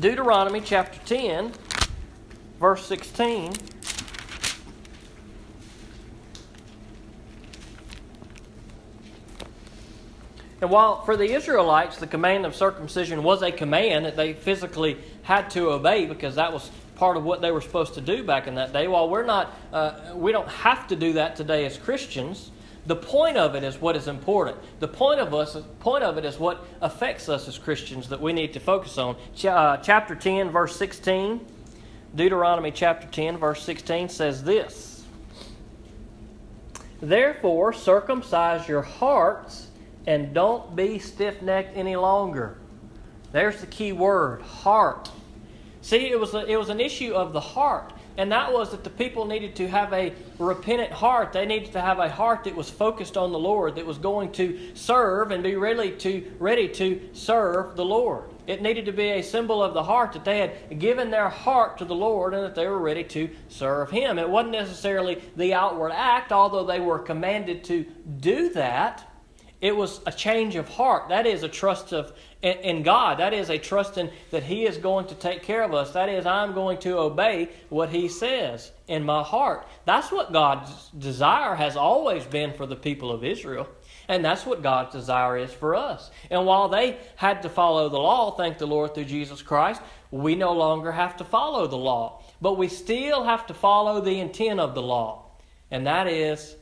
Deuteronomy 0.00 0.60
chapter 0.60 0.98
10, 1.06 1.52
verse 2.58 2.84
16. 2.86 3.52
And 10.60 10.70
while 10.70 11.04
for 11.04 11.16
the 11.16 11.32
Israelites 11.32 11.98
the 11.98 12.08
command 12.08 12.44
of 12.44 12.56
circumcision 12.56 13.22
was 13.22 13.42
a 13.42 13.52
command 13.52 14.06
that 14.06 14.16
they 14.16 14.32
physically 14.32 14.98
had 15.22 15.50
to 15.50 15.70
obey 15.70 16.06
because 16.06 16.34
that 16.34 16.52
was 16.52 16.68
part 16.96 17.16
of 17.16 17.22
what 17.22 17.42
they 17.42 17.52
were 17.52 17.60
supposed 17.60 17.94
to 17.94 18.00
do 18.00 18.24
back 18.24 18.48
in 18.48 18.56
that 18.56 18.72
day, 18.72 18.88
while 18.88 19.08
we're 19.08 19.24
not, 19.24 19.56
uh, 19.72 20.14
we 20.16 20.32
don't 20.32 20.48
have 20.48 20.88
to 20.88 20.96
do 20.96 21.12
that 21.12 21.36
today 21.36 21.64
as 21.64 21.78
Christians. 21.78 22.50
The 22.86 22.96
point 22.96 23.36
of 23.36 23.54
it 23.54 23.62
is 23.62 23.80
what 23.80 23.94
is 23.94 24.08
important. 24.08 24.58
The 24.80 24.88
point 24.88 25.20
of 25.20 25.32
us, 25.32 25.56
point 25.78 26.02
of 26.02 26.18
it 26.18 26.24
is 26.24 26.38
what 26.38 26.66
affects 26.80 27.28
us 27.28 27.46
as 27.46 27.56
Christians 27.56 28.08
that 28.08 28.20
we 28.20 28.32
need 28.32 28.52
to 28.54 28.60
focus 28.60 28.98
on. 28.98 29.16
Ch- 29.36 29.46
uh, 29.46 29.76
chapter 29.76 30.16
10, 30.16 30.50
verse 30.50 30.74
16, 30.76 31.46
Deuteronomy 32.14 32.72
chapter 32.72 33.06
10, 33.06 33.38
verse 33.38 33.62
16 33.62 34.08
says 34.08 34.42
this 34.42 35.04
Therefore, 37.00 37.72
circumcise 37.72 38.68
your 38.68 38.82
hearts 38.82 39.68
and 40.06 40.34
don't 40.34 40.74
be 40.74 40.98
stiff 40.98 41.40
necked 41.40 41.76
any 41.76 41.94
longer. 41.94 42.58
There's 43.30 43.60
the 43.60 43.66
key 43.66 43.92
word 43.92 44.42
heart. 44.42 45.08
See, 45.82 46.10
it 46.10 46.18
was, 46.18 46.34
a, 46.34 46.44
it 46.46 46.56
was 46.56 46.68
an 46.68 46.80
issue 46.80 47.12
of 47.12 47.32
the 47.32 47.40
heart 47.40 47.92
and 48.16 48.30
that 48.32 48.52
was 48.52 48.70
that 48.70 48.84
the 48.84 48.90
people 48.90 49.24
needed 49.24 49.56
to 49.56 49.68
have 49.68 49.92
a 49.92 50.12
repentant 50.38 50.92
heart. 50.92 51.32
They 51.32 51.46
needed 51.46 51.72
to 51.72 51.80
have 51.80 51.98
a 51.98 52.08
heart 52.08 52.44
that 52.44 52.54
was 52.54 52.68
focused 52.68 53.16
on 53.16 53.32
the 53.32 53.38
Lord, 53.38 53.76
that 53.76 53.86
was 53.86 53.98
going 53.98 54.32
to 54.32 54.74
serve 54.74 55.30
and 55.30 55.42
be 55.42 55.56
ready 55.56 55.92
to 55.92 56.32
ready 56.38 56.68
to 56.68 57.08
serve 57.12 57.76
the 57.76 57.84
Lord. 57.84 58.24
It 58.46 58.60
needed 58.60 58.86
to 58.86 58.92
be 58.92 59.10
a 59.10 59.22
symbol 59.22 59.62
of 59.62 59.72
the 59.72 59.84
heart 59.84 60.12
that 60.14 60.24
they 60.24 60.38
had 60.38 60.78
given 60.80 61.10
their 61.10 61.28
heart 61.28 61.78
to 61.78 61.84
the 61.84 61.94
Lord 61.94 62.34
and 62.34 62.42
that 62.42 62.56
they 62.56 62.66
were 62.66 62.78
ready 62.78 63.04
to 63.04 63.30
serve 63.48 63.90
Him. 63.90 64.18
It 64.18 64.28
wasn't 64.28 64.52
necessarily 64.52 65.22
the 65.36 65.54
outward 65.54 65.92
act, 65.92 66.32
although 66.32 66.64
they 66.64 66.80
were 66.80 66.98
commanded 66.98 67.62
to 67.64 67.84
do 68.20 68.50
that. 68.50 69.08
It 69.62 69.76
was 69.76 70.00
a 70.06 70.12
change 70.12 70.56
of 70.56 70.68
heart. 70.68 71.08
That 71.08 71.24
is 71.24 71.44
a 71.44 71.48
trust 71.48 71.92
of 71.92 72.12
in 72.42 72.82
God. 72.82 73.20
That 73.20 73.32
is 73.32 73.48
a 73.48 73.58
trust 73.58 73.96
in 73.96 74.10
that 74.32 74.42
He 74.42 74.66
is 74.66 74.76
going 74.76 75.06
to 75.06 75.14
take 75.14 75.44
care 75.44 75.62
of 75.62 75.72
us. 75.72 75.92
That 75.92 76.08
is, 76.08 76.26
I'm 76.26 76.52
going 76.52 76.78
to 76.78 76.98
obey 76.98 77.48
what 77.68 77.90
He 77.90 78.08
says 78.08 78.72
in 78.88 79.04
my 79.04 79.22
heart. 79.22 79.64
That's 79.84 80.10
what 80.10 80.32
God's 80.32 80.90
desire 80.98 81.54
has 81.54 81.76
always 81.76 82.24
been 82.24 82.52
for 82.52 82.66
the 82.66 82.74
people 82.74 83.12
of 83.12 83.22
Israel. 83.22 83.68
And 84.08 84.24
that's 84.24 84.44
what 84.44 84.64
God's 84.64 84.92
desire 84.92 85.38
is 85.38 85.52
for 85.52 85.76
us. 85.76 86.10
And 86.28 86.44
while 86.44 86.68
they 86.68 86.98
had 87.14 87.42
to 87.42 87.48
follow 87.48 87.88
the 87.88 88.00
law, 88.00 88.32
thank 88.32 88.58
the 88.58 88.66
Lord 88.66 88.96
through 88.96 89.04
Jesus 89.04 89.42
Christ, 89.42 89.80
we 90.10 90.34
no 90.34 90.52
longer 90.52 90.90
have 90.90 91.16
to 91.18 91.24
follow 91.24 91.68
the 91.68 91.76
law. 91.76 92.20
But 92.40 92.58
we 92.58 92.66
still 92.66 93.22
have 93.22 93.46
to 93.46 93.54
follow 93.54 94.00
the 94.00 94.18
intent 94.18 94.58
of 94.58 94.74
the 94.74 94.82
law. 94.82 95.26
And 95.70 95.86
that 95.86 96.08
is 96.08 96.56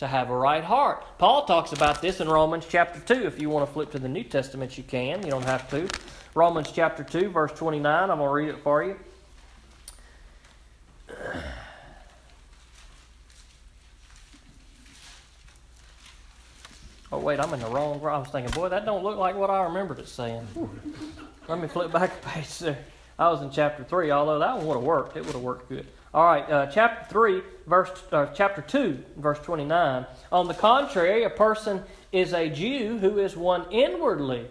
to 0.00 0.08
have 0.08 0.30
a 0.30 0.36
right 0.36 0.64
heart. 0.64 1.04
Paul 1.18 1.44
talks 1.44 1.72
about 1.72 2.00
this 2.00 2.20
in 2.20 2.28
Romans 2.28 2.64
chapter 2.68 3.00
2. 3.00 3.26
If 3.26 3.38
you 3.38 3.50
want 3.50 3.66
to 3.66 3.72
flip 3.72 3.90
to 3.92 3.98
the 3.98 4.08
New 4.08 4.24
Testament, 4.24 4.76
you 4.78 4.82
can. 4.82 5.22
You 5.22 5.30
don't 5.30 5.44
have 5.44 5.68
to. 5.70 5.88
Romans 6.34 6.72
chapter 6.72 7.04
2, 7.04 7.28
verse 7.28 7.52
29. 7.52 8.10
I'm 8.10 8.16
going 8.16 8.26
to 8.26 8.32
read 8.32 8.48
it 8.48 8.62
for 8.62 8.82
you. 8.82 8.96
Oh, 17.12 17.18
wait, 17.18 17.38
I'm 17.38 17.52
in 17.52 17.60
the 17.60 17.66
wrong. 17.66 18.00
I 18.02 18.16
was 18.16 18.28
thinking, 18.28 18.52
boy, 18.52 18.70
that 18.70 18.86
don't 18.86 19.02
look 19.02 19.18
like 19.18 19.36
what 19.36 19.50
I 19.50 19.64
remembered 19.64 19.98
it 19.98 20.08
saying. 20.08 20.46
Let 21.46 21.60
me 21.60 21.68
flip 21.68 21.92
back 21.92 22.12
a 22.22 22.28
page 22.28 22.58
there. 22.60 22.78
I 23.18 23.28
was 23.28 23.42
in 23.42 23.50
chapter 23.50 23.84
3, 23.84 24.10
although 24.12 24.38
that 24.38 24.56
one 24.56 24.66
would 24.66 24.74
have 24.76 24.82
worked. 24.82 25.18
It 25.18 25.26
would 25.26 25.34
have 25.34 25.42
worked 25.42 25.68
good. 25.68 25.86
All 26.12 26.24
right, 26.24 26.50
uh, 26.50 26.66
chapter 26.66 27.08
3, 27.08 27.42
verse, 27.68 27.90
uh, 28.10 28.26
chapter 28.34 28.62
2, 28.62 29.04
verse 29.16 29.38
29. 29.38 30.06
On 30.32 30.48
the 30.48 30.54
contrary, 30.54 31.22
a 31.22 31.30
person 31.30 31.84
is 32.10 32.32
a 32.32 32.48
Jew 32.48 32.98
who 32.98 33.18
is 33.18 33.36
one 33.36 33.70
inwardly, 33.70 34.48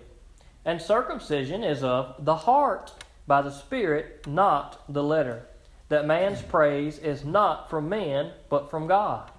and 0.63 0.81
circumcision 0.81 1.65
is 1.65 1.83
of 1.83 2.15
the 2.23 2.35
heart 2.35 2.93
by 3.27 3.41
the 3.41 3.51
Spirit, 3.51 4.25
not 4.25 4.81
the 4.87 5.03
letter. 5.03 5.47
That 5.89 6.07
man's 6.07 6.41
praise 6.41 6.97
is 6.97 7.25
not 7.25 7.69
from 7.69 7.89
man, 7.89 8.31
but 8.49 8.69
from 8.69 8.87
God. 8.87 9.29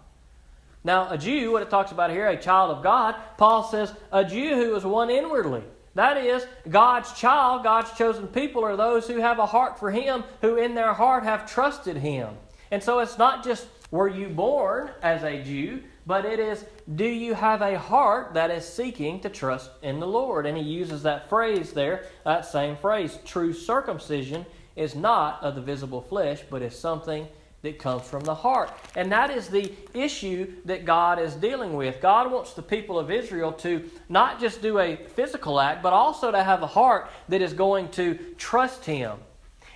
Now, 0.85 1.09
a 1.11 1.17
Jew, 1.17 1.53
what 1.53 1.63
it 1.63 1.71
talks 1.71 1.91
about 1.91 2.11
here, 2.11 2.29
a 2.29 2.37
child 2.37 2.77
of 2.77 2.83
God, 2.83 3.15
Paul 3.39 3.63
says, 3.65 3.95
a 4.13 4.27
Jew 4.27 4.57
who 4.57 4.77
is 4.77 4.85
one 4.85 5.09
inwardly. 5.09 5.63
That 5.95 6.17
is, 6.17 6.47
God's 6.69 7.13
child, 7.13 7.65
God's 7.65 7.93
chosen 7.93 8.29
people 8.29 8.65
are 8.65 8.77
those 8.77 9.09
who 9.09 9.19
have 9.19 9.39
a 9.39 9.47
heart 9.47 9.79
for 9.79 9.91
Him, 9.91 10.25
who 10.41 10.57
in 10.57 10.75
their 10.75 10.95
heart 10.95 11.25
have 11.25 11.51
trusted 11.51 11.97
Him. 11.97 12.37
And 12.71 12.83
so 12.83 13.01
it's 13.01 13.19
not 13.19 13.43
just 13.43 13.67
were 13.91 14.09
you 14.09 14.29
born 14.29 14.91
as 15.03 15.25
a 15.25 15.43
Jew, 15.43 15.83
but 16.07 16.25
it 16.25 16.39
is 16.39 16.65
do 16.95 17.05
you 17.05 17.35
have 17.35 17.61
a 17.61 17.79
heart 17.79 18.35
that 18.35 18.51
is 18.51 18.65
seeking 18.65 19.21
to 19.21 19.29
trust 19.29 19.71
in 19.83 20.01
the 20.01 20.07
Lord? 20.07 20.47
And 20.47 20.57
he 20.57 20.63
uses 20.63 21.03
that 21.03 21.29
phrase 21.29 21.73
there, 21.73 22.07
that 22.25 22.47
same 22.47 22.77
phrase. 22.77 23.19
True 23.25 23.53
circumcision 23.53 24.47
is 24.77 24.95
not 24.95 25.43
of 25.43 25.57
the 25.57 25.61
visible 25.61 26.01
flesh, 26.01 26.43
but 26.49 26.63
is 26.63 26.79
something 26.79 27.27
that 27.63 27.79
comes 27.79 28.03
from 28.05 28.25
the 28.25 28.35
heart. 28.35 28.73
And 28.97 29.13
that 29.13 29.31
is 29.31 29.49
the 29.49 29.73
issue 29.93 30.53
that 30.65 30.85
God 30.85 31.19
is 31.19 31.35
dealing 31.35 31.75
with. 31.75 32.01
God 32.01 32.31
wants 32.31 32.55
the 32.55 32.63
people 32.63 32.99
of 32.99 33.11
Israel 33.11 33.53
to 33.55 33.89
not 34.09 34.41
just 34.41 34.63
do 34.63 34.79
a 34.79 34.97
physical 34.97 35.61
act, 35.61 35.83
but 35.83 35.93
also 35.93 36.31
to 36.31 36.43
have 36.43 36.63
a 36.63 36.67
heart 36.67 37.11
that 37.29 37.43
is 37.43 37.53
going 37.53 37.89
to 37.91 38.15
trust 38.39 38.85
Him. 38.85 39.19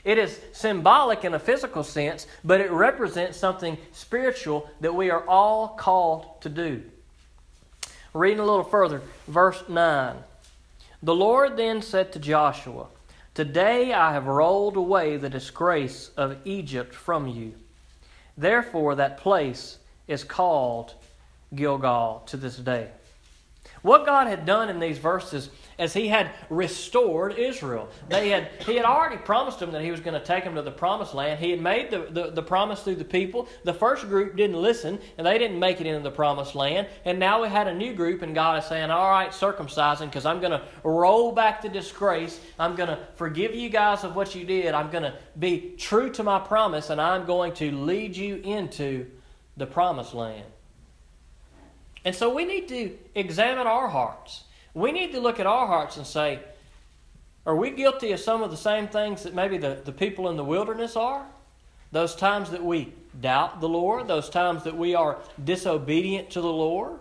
It 0.04 0.18
is 0.18 0.40
symbolic 0.52 1.24
in 1.24 1.34
a 1.34 1.38
physical 1.38 1.82
sense, 1.82 2.26
but 2.42 2.60
it 2.60 2.70
represents 2.70 3.38
something 3.38 3.78
spiritual 3.92 4.68
that 4.80 4.94
we 4.94 5.10
are 5.10 5.26
all 5.26 5.68
called 5.68 6.40
to 6.42 6.48
do. 6.48 6.82
Reading 8.12 8.38
a 8.38 8.44
little 8.44 8.64
further, 8.64 9.02
verse 9.26 9.62
9. 9.68 10.16
The 11.02 11.14
Lord 11.14 11.56
then 11.56 11.82
said 11.82 12.12
to 12.12 12.18
Joshua, 12.18 12.86
Today 13.34 13.92
I 13.92 14.12
have 14.12 14.26
rolled 14.26 14.76
away 14.76 15.16
the 15.16 15.28
disgrace 15.28 16.10
of 16.16 16.38
Egypt 16.44 16.94
from 16.94 17.26
you. 17.26 17.54
Therefore, 18.36 18.96
that 18.96 19.18
place 19.18 19.78
is 20.08 20.24
called 20.24 20.94
Gilgal 21.54 22.22
to 22.26 22.36
this 22.36 22.56
day. 22.56 22.90
What 23.84 24.06
God 24.06 24.28
had 24.28 24.46
done 24.46 24.70
in 24.70 24.80
these 24.80 24.96
verses 24.96 25.50
as 25.78 25.92
he 25.92 26.08
had 26.08 26.30
restored 26.48 27.38
Israel. 27.38 27.90
They 28.08 28.30
had, 28.30 28.48
he 28.66 28.76
had 28.76 28.86
already 28.86 29.18
promised 29.18 29.58
them 29.58 29.72
that 29.72 29.82
he 29.82 29.90
was 29.90 30.00
going 30.00 30.18
to 30.18 30.24
take 30.24 30.42
them 30.42 30.54
to 30.54 30.62
the 30.62 30.70
promised 30.70 31.12
land. 31.12 31.38
He 31.38 31.50
had 31.50 31.60
made 31.60 31.90
the, 31.90 32.06
the, 32.10 32.30
the, 32.30 32.42
promise 32.42 32.82
through 32.82 32.94
the 32.94 33.04
people. 33.04 33.46
The 33.64 33.74
first 33.74 34.08
group 34.08 34.36
didn't 34.36 34.56
listen, 34.56 34.98
and 35.18 35.26
they 35.26 35.36
didn't 35.36 35.58
make 35.58 35.82
it 35.82 35.86
into 35.86 36.00
the 36.00 36.10
promised 36.10 36.54
land. 36.54 36.86
And 37.04 37.18
now 37.18 37.42
we 37.42 37.50
had 37.50 37.68
a 37.68 37.74
new 37.74 37.92
group, 37.92 38.22
and 38.22 38.34
God 38.34 38.58
is 38.58 38.64
saying, 38.66 38.90
All 38.90 39.10
right, 39.10 39.28
circumcising, 39.28 40.06
because 40.06 40.24
I'm 40.24 40.40
going 40.40 40.52
to 40.52 40.62
roll 40.82 41.32
back 41.32 41.60
the 41.60 41.68
disgrace. 41.68 42.40
I'm 42.58 42.76
going 42.76 42.88
to 42.88 42.98
forgive 43.16 43.54
you 43.54 43.68
guys 43.68 44.02
of 44.02 44.16
what 44.16 44.34
you 44.34 44.46
did. 44.46 44.72
I'm 44.72 44.90
going 44.90 45.04
to 45.04 45.14
be 45.38 45.74
true 45.76 46.08
to 46.12 46.22
my 46.22 46.38
promise, 46.38 46.88
and 46.88 47.02
I'm 47.02 47.26
going 47.26 47.52
to 47.56 47.70
lead 47.70 48.16
you 48.16 48.36
into 48.36 49.10
the 49.58 49.66
promised 49.66 50.14
land. 50.14 50.46
And 52.04 52.14
so 52.14 52.34
we 52.34 52.44
need 52.44 52.68
to 52.68 52.96
examine 53.14 53.66
our 53.66 53.88
hearts 53.88 54.44
we 54.74 54.90
need 54.90 55.12
to 55.12 55.20
look 55.20 55.38
at 55.38 55.46
our 55.46 55.66
hearts 55.66 55.96
and 55.96 56.06
say, 56.06 56.40
are 57.46 57.54
we 57.54 57.70
guilty 57.70 58.12
of 58.12 58.20
some 58.20 58.42
of 58.42 58.50
the 58.50 58.56
same 58.56 58.88
things 58.88 59.22
that 59.22 59.34
maybe 59.34 59.56
the, 59.56 59.80
the 59.84 59.92
people 59.92 60.28
in 60.28 60.36
the 60.36 60.44
wilderness 60.44 60.96
are? 60.96 61.24
Those 61.92 62.16
times 62.16 62.50
that 62.50 62.64
we 62.64 62.92
doubt 63.20 63.60
the 63.60 63.68
Lord, 63.68 64.08
those 64.08 64.28
times 64.28 64.64
that 64.64 64.76
we 64.76 64.94
are 64.96 65.18
disobedient 65.42 66.30
to 66.30 66.40
the 66.40 66.52
Lord? 66.52 66.98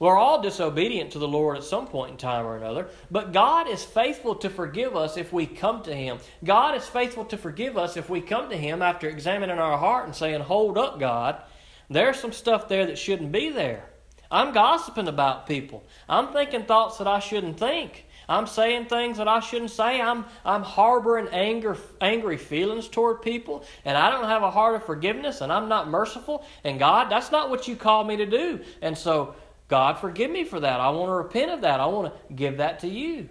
We're 0.00 0.16
all 0.16 0.40
disobedient 0.40 1.12
to 1.12 1.18
the 1.18 1.28
Lord 1.28 1.56
at 1.56 1.64
some 1.64 1.86
point 1.86 2.12
in 2.12 2.16
time 2.16 2.46
or 2.46 2.56
another, 2.56 2.88
but 3.10 3.32
God 3.32 3.68
is 3.68 3.84
faithful 3.84 4.36
to 4.36 4.50
forgive 4.50 4.96
us 4.96 5.16
if 5.16 5.32
we 5.32 5.44
come 5.44 5.82
to 5.82 5.94
Him. 5.94 6.18
God 6.44 6.76
is 6.76 6.86
faithful 6.86 7.24
to 7.26 7.36
forgive 7.36 7.76
us 7.76 7.96
if 7.96 8.08
we 8.08 8.20
come 8.20 8.48
to 8.50 8.56
Him 8.56 8.80
after 8.80 9.08
examining 9.08 9.58
our 9.58 9.76
heart 9.76 10.06
and 10.06 10.14
saying, 10.14 10.40
Hold 10.42 10.78
up, 10.78 11.00
God. 11.00 11.42
There's 11.90 12.18
some 12.18 12.32
stuff 12.32 12.68
there 12.68 12.86
that 12.86 12.98
shouldn't 12.98 13.32
be 13.32 13.50
there. 13.50 13.84
I'm 14.30 14.52
gossiping 14.52 15.08
about 15.08 15.46
people. 15.46 15.84
I'm 16.08 16.32
thinking 16.32 16.64
thoughts 16.64 16.98
that 16.98 17.06
I 17.06 17.18
shouldn't 17.18 17.58
think. 17.58 18.04
I'm 18.28 18.46
saying 18.46 18.86
things 18.86 19.16
that 19.16 19.26
I 19.26 19.40
shouldn't 19.40 19.70
say. 19.70 20.02
I'm, 20.02 20.26
I'm 20.44 20.62
harboring 20.62 21.28
anger, 21.28 21.78
angry 22.00 22.36
feelings 22.36 22.86
toward 22.86 23.22
people, 23.22 23.64
and 23.86 23.96
I 23.96 24.10
don't 24.10 24.24
have 24.24 24.42
a 24.42 24.50
heart 24.50 24.74
of 24.74 24.84
forgiveness, 24.84 25.40
and 25.40 25.50
I'm 25.50 25.70
not 25.70 25.88
merciful. 25.88 26.44
And 26.62 26.78
God, 26.78 27.10
that's 27.10 27.32
not 27.32 27.48
what 27.48 27.66
you 27.68 27.74
call 27.74 28.04
me 28.04 28.18
to 28.18 28.26
do. 28.26 28.60
And 28.82 28.98
so 28.98 29.34
God, 29.68 29.98
forgive 29.98 30.30
me 30.30 30.44
for 30.44 30.60
that. 30.60 30.80
I 30.80 30.90
want 30.90 31.08
to 31.08 31.14
repent 31.14 31.50
of 31.50 31.60
that. 31.62 31.80
I 31.80 31.86
want 31.86 32.12
to 32.12 32.34
give 32.34 32.56
that 32.58 32.80
to 32.80 32.88
you. 32.88 33.28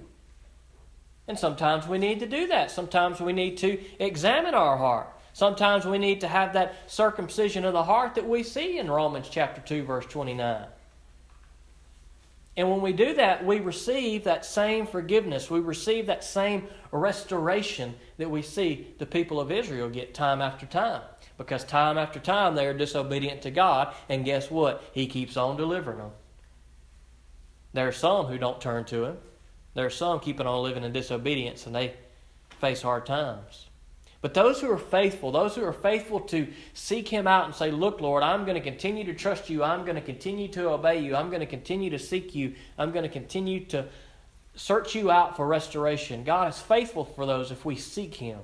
And 1.27 1.37
sometimes 1.37 1.87
we 1.87 1.97
need 1.97 2.19
to 2.21 2.27
do 2.27 2.47
that. 2.47 2.71
Sometimes 2.71 3.19
we 3.19 3.33
need 3.33 3.57
to 3.57 3.79
examine 3.99 4.53
our 4.53 4.77
heart. 4.77 5.13
Sometimes 5.37 5.85
we 5.85 5.99
need 5.99 6.21
to 6.21 6.27
have 6.27 6.53
that 6.53 6.73
circumcision 6.87 7.63
of 7.63 7.71
the 7.73 7.83
heart 7.83 8.15
that 8.15 8.27
we 8.27 8.41
see 8.41 8.79
in 8.79 8.89
Romans 8.89 9.29
chapter 9.29 9.61
2 9.61 9.83
verse 9.83 10.07
29. 10.07 10.65
And 12.57 12.71
when 12.71 12.81
we 12.81 12.91
do 12.91 13.13
that, 13.13 13.45
we 13.45 13.59
receive 13.59 14.23
that 14.23 14.45
same 14.45 14.87
forgiveness. 14.87 15.51
We 15.51 15.59
receive 15.59 16.07
that 16.07 16.23
same 16.23 16.67
restoration 16.91 17.93
that 18.17 18.31
we 18.31 18.41
see 18.41 18.95
the 18.97 19.05
people 19.05 19.39
of 19.39 19.51
Israel 19.51 19.89
get 19.89 20.15
time 20.15 20.41
after 20.41 20.65
time. 20.65 21.03
Because 21.37 21.63
time 21.63 21.99
after 21.99 22.19
time 22.19 22.55
they 22.55 22.65
are 22.65 22.73
disobedient 22.73 23.43
to 23.43 23.51
God, 23.51 23.93
and 24.09 24.25
guess 24.25 24.49
what? 24.49 24.81
He 24.91 25.05
keeps 25.05 25.37
on 25.37 25.55
delivering 25.55 25.99
them. 25.99 26.11
There 27.73 27.87
are 27.87 27.91
some 27.91 28.25
who 28.25 28.39
don't 28.39 28.59
turn 28.59 28.85
to 28.85 29.05
Him. 29.05 29.17
There 29.75 29.85
are 29.85 29.91
some 29.91 30.19
keeping 30.19 30.47
on 30.47 30.63
living 30.63 30.83
in 30.83 30.93
disobedience 30.93 31.67
and 31.67 31.75
they 31.75 31.93
face 32.59 32.81
hard 32.81 33.05
times. 33.05 33.66
But 34.21 34.33
those 34.33 34.59
who 34.59 34.71
are 34.71 34.79
faithful, 34.79 35.31
those 35.31 35.55
who 35.55 35.63
are 35.63 35.73
faithful 35.73 36.19
to 36.21 36.47
seek 36.73 37.07
Him 37.07 37.27
out 37.27 37.45
and 37.45 37.53
say, 37.53 37.69
Look, 37.69 38.01
Lord, 38.01 38.23
I'm 38.23 38.45
going 38.45 38.55
to 38.55 38.61
continue 38.61 39.03
to 39.05 39.13
trust 39.13 39.49
you. 39.49 39.63
I'm 39.63 39.83
going 39.83 39.95
to 39.95 40.01
continue 40.01 40.47
to 40.49 40.69
obey 40.69 40.99
you. 40.99 41.15
I'm 41.15 41.29
going 41.29 41.41
to 41.41 41.45
continue 41.45 41.89
to 41.91 41.99
seek 41.99 42.33
you. 42.33 42.55
I'm 42.77 42.91
going 42.91 43.03
to 43.03 43.09
continue 43.09 43.65
to 43.65 43.85
search 44.55 44.95
you 44.95 45.11
out 45.11 45.37
for 45.37 45.45
restoration. 45.45 46.23
God 46.23 46.49
is 46.49 46.59
faithful 46.59 47.05
for 47.05 47.25
those 47.25 47.51
if 47.51 47.63
we 47.63 47.75
seek 47.75 48.15
Him. 48.15 48.39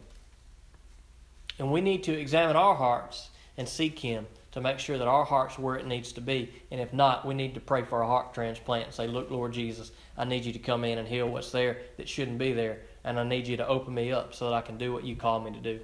And 1.58 1.72
we 1.72 1.82
need 1.82 2.04
to 2.04 2.14
examine 2.14 2.56
our 2.56 2.76
hearts 2.76 3.30
and 3.58 3.68
seek 3.68 3.98
Him 3.98 4.28
to 4.52 4.62
make 4.62 4.78
sure 4.78 5.00
that 5.00 5.08
our 5.08 5.26
heart's 5.26 5.58
where 5.58 5.76
it 5.76 5.88
needs 5.88 6.12
to 6.14 6.22
be. 6.22 6.54
And 6.70 6.80
if 6.80 6.94
not, 6.94 7.26
we 7.26 7.34
need 7.34 7.56
to 7.56 7.60
pray 7.60 7.84
for 7.84 8.04
a 8.04 8.08
heart 8.08 8.36
transplant 8.36 8.86
and 8.86 8.94
say, 8.94 9.08
Look, 9.08 9.32
Lord 9.32 9.54
Jesus, 9.54 9.92
I 10.16 10.26
need 10.26 10.46
you 10.46 10.54
to 10.54 10.60
come 10.60 10.84
in 10.84 11.00
and 11.00 11.08
heal 11.08 11.28
what's 11.28 11.52
there 11.52 11.78
that 11.98 12.08
shouldn't 12.08 12.38
be 12.38 12.54
there. 12.54 12.82
And 13.04 13.20
I 13.20 13.24
need 13.24 13.48
you 13.48 13.58
to 13.58 13.68
open 13.68 13.94
me 13.94 14.12
up 14.12 14.34
so 14.34 14.50
that 14.50 14.56
I 14.56 14.62
can 14.62 14.78
do 14.78 14.94
what 14.94 15.04
you 15.04 15.16
call 15.16 15.40
me 15.40 15.52
to 15.52 15.60
do. 15.60 15.80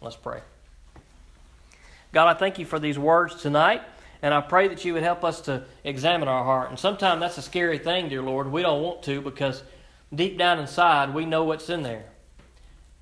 Let's 0.00 0.16
pray. 0.16 0.40
God, 2.12 2.28
I 2.28 2.34
thank 2.38 2.58
you 2.58 2.64
for 2.64 2.78
these 2.78 2.98
words 2.98 3.40
tonight. 3.40 3.82
And 4.22 4.34
I 4.34 4.40
pray 4.40 4.66
that 4.68 4.84
you 4.84 4.94
would 4.94 5.02
help 5.02 5.24
us 5.24 5.40
to 5.42 5.64
examine 5.84 6.26
our 6.26 6.44
heart. 6.44 6.70
And 6.70 6.78
sometimes 6.78 7.20
that's 7.20 7.38
a 7.38 7.42
scary 7.42 7.78
thing, 7.78 8.08
dear 8.08 8.22
Lord. 8.22 8.50
We 8.50 8.62
don't 8.62 8.82
want 8.82 9.02
to 9.04 9.20
because 9.20 9.62
deep 10.12 10.38
down 10.38 10.58
inside 10.58 11.14
we 11.14 11.24
know 11.24 11.44
what's 11.44 11.70
in 11.70 11.82
there. 11.82 12.06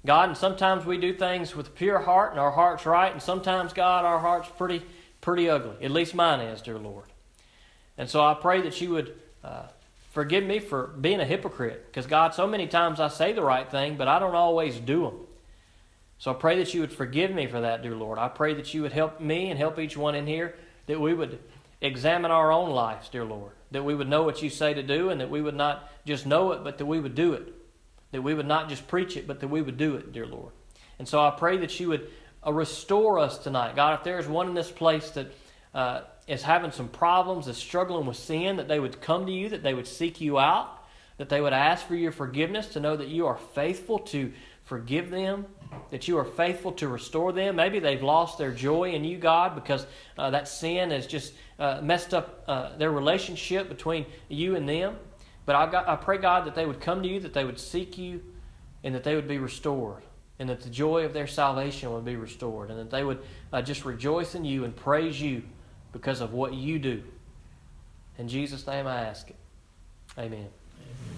God, 0.05 0.29
and 0.29 0.39
sometimes 0.39 0.85
we 0.85 0.99
do 0.99 1.15
things 1.15 1.57
with 1.57 1.69
a 1.69 1.71
pure 1.71 1.99
heart 1.99 2.31
and 2.31 2.39
our 2.39 2.53
heart's 2.53 2.87
right, 2.87 3.11
and 3.11 3.21
sometimes, 3.21 3.73
God, 3.73 4.05
our 4.05 4.21
heart's 4.21 4.49
pretty 4.49 4.83
pretty 5.21 5.51
ugly. 5.51 5.85
At 5.85 5.91
least 5.91 6.15
mine 6.15 6.39
is, 6.41 6.63
dear 6.63 6.79
Lord. 6.79 7.07
And 7.99 8.09
so 8.09 8.25
I 8.25 8.35
pray 8.35 8.61
that 8.61 8.81
you 8.81 8.91
would 8.91 9.17
uh, 9.43 9.65
forgive 10.17 10.45
me 10.45 10.61
for 10.61 10.87
being 10.87 11.21
a 11.21 11.27
hypocrite. 11.27 11.85
Because, 11.89 12.07
God, 12.07 12.33
so 12.33 12.47
many 12.47 12.67
times 12.67 13.01
I 13.01 13.09
say 13.09 13.35
the 13.35 13.43
right 13.43 13.71
thing, 13.71 13.99
but 13.99 14.09
I 14.09 14.19
don't 14.19 14.35
always 14.35 14.79
do 14.79 15.03
them. 15.03 15.19
So 16.17 16.31
I 16.31 16.35
pray 16.35 16.57
that 16.57 16.73
you 16.73 16.81
would 16.81 16.91
forgive 16.91 17.31
me 17.33 17.47
for 17.47 17.61
that, 17.61 17.83
dear 17.83 17.95
Lord. 17.95 18.19
I 18.19 18.29
pray 18.29 18.55
that 18.55 18.73
you 18.73 18.81
would 18.81 18.95
help 18.95 19.21
me 19.21 19.51
and 19.51 19.59
help 19.59 19.79
each 19.79 19.95
one 19.95 20.15
in 20.15 20.27
here, 20.27 20.55
that 20.87 20.99
we 20.99 21.13
would 21.13 21.39
examine 21.83 22.31
our 22.31 22.51
own 22.51 22.71
lives, 22.71 23.11
dear 23.11 23.27
Lord. 23.27 23.53
That 23.73 23.85
we 23.85 23.95
would 23.95 24.09
know 24.09 24.23
what 24.23 24.43
you 24.43 24.49
say 24.49 24.73
to 24.73 24.83
do, 24.83 25.11
and 25.11 25.21
that 25.21 25.29
we 25.29 25.43
would 25.43 25.55
not 25.55 25.87
just 26.07 26.25
know 26.25 26.53
it, 26.53 26.65
but 26.65 26.79
that 26.79 26.87
we 26.87 26.99
would 26.99 27.15
do 27.15 27.35
it. 27.35 27.53
That 28.13 28.23
we 28.23 28.33
would 28.33 28.47
not 28.47 28.71
just 28.71 28.89
preach 28.89 29.19
it, 29.19 29.27
but 29.27 29.41
that 29.41 29.49
we 29.49 29.61
would 29.61 29.77
do 29.77 29.97
it, 29.97 30.15
dear 30.15 30.25
Lord. 30.25 30.53
And 30.99 31.07
so 31.07 31.21
I 31.21 31.31
pray 31.31 31.59
that 31.59 31.79
you 31.79 31.89
would 31.89 32.09
uh, 32.47 32.55
restore 32.55 33.19
us 33.19 33.37
tonight. 33.37 33.77
God, 33.77 33.99
if 33.99 34.03
there's 34.03 34.27
one 34.27 34.49
in 34.49 34.55
this 34.55 34.71
place 34.71 35.11
that 35.11 35.27
uh, 35.75 36.01
is 36.27 36.43
having 36.43 36.73
some 36.73 36.89
problems, 36.89 37.47
is 37.47 37.57
struggling 37.57 38.07
with 38.07 38.17
sin, 38.17 38.57
that 38.57 38.69
they 38.69 38.81
would 38.81 39.01
come 39.01 39.27
to 39.27 39.33
you, 39.33 39.49
that 39.49 39.63
they 39.63 39.75
would 39.75 39.87
seek 39.87 40.21
you 40.21 40.39
out, 40.39 40.85
that 41.19 41.29
they 41.29 41.41
would 41.41 41.53
ask 41.53 41.87
for 41.87 41.95
your 41.95 42.13
forgiveness, 42.13 42.69
to 42.69 42.81
know 42.81 42.97
that 42.97 43.09
you 43.09 43.27
are 43.27 43.37
faithful 43.37 43.99
to 43.99 44.33
forgive 44.65 45.11
them, 45.11 45.47
that 45.91 46.09
you 46.09 46.19
are 46.19 46.25
faithful 46.25 46.73
to 46.73 46.89
restore 46.89 47.33
them. 47.33 47.57
Maybe 47.57 47.79
they've 47.79 48.03
lost 48.03 48.39
their 48.39 48.51
joy 48.51 48.93
in 48.93 49.05
you, 49.05 49.19
God, 49.19 49.55
because 49.55 49.87
uh, 50.19 50.31
that 50.31 50.49
sin 50.49 50.91
has 50.91 51.07
just 51.07 51.33
uh, 51.59 51.81
messed 51.81 52.13
up 52.13 52.43
uh, 52.49 52.77
their 52.77 52.91
relationship 52.91 53.69
between 53.69 54.05
you 54.29 54.57
and 54.57 54.69
them. 54.69 54.97
But 55.45 55.55
I, 55.55 55.71
got, 55.71 55.89
I 55.89 55.95
pray, 55.95 56.19
God, 56.19 56.45
that 56.47 56.57
they 56.57 56.67
would 56.67 56.81
come 56.81 57.03
to 57.03 57.09
you, 57.09 57.21
that 57.21 57.35
they 57.35 57.45
would 57.45 57.61
seek 57.61 57.97
you, 57.97 58.21
and 58.83 58.95
that 58.97 59.05
they 59.05 59.15
would 59.15 59.29
be 59.29 59.39
restored 59.39 60.03
and 60.39 60.49
that 60.51 60.61
the 60.61 60.69
joy 60.69 61.05
of 61.05 61.15
their 61.15 61.27
salvation 61.27 61.91
would 61.93 62.05
be 62.05 62.17
restored, 62.17 62.71
and 62.71 62.79
that 62.79 62.91
they 62.91 63.03
would 63.03 63.21
uh, 63.55 63.63
just 63.63 63.87
rejoice 63.87 64.35
in 64.35 64.45
you 64.45 64.65
and 64.65 64.77
praise 64.77 65.19
you 65.19 65.43
because 65.97 66.21
of 66.21 66.33
what 66.33 66.53
you 66.53 66.79
do. 66.79 67.03
In 68.19 68.29
Jesus' 68.29 68.67
name 68.67 68.87
I 68.87 69.03
ask 69.03 69.31
it. 69.31 69.37
Amen. 70.19 70.33
Amen. 70.33 71.16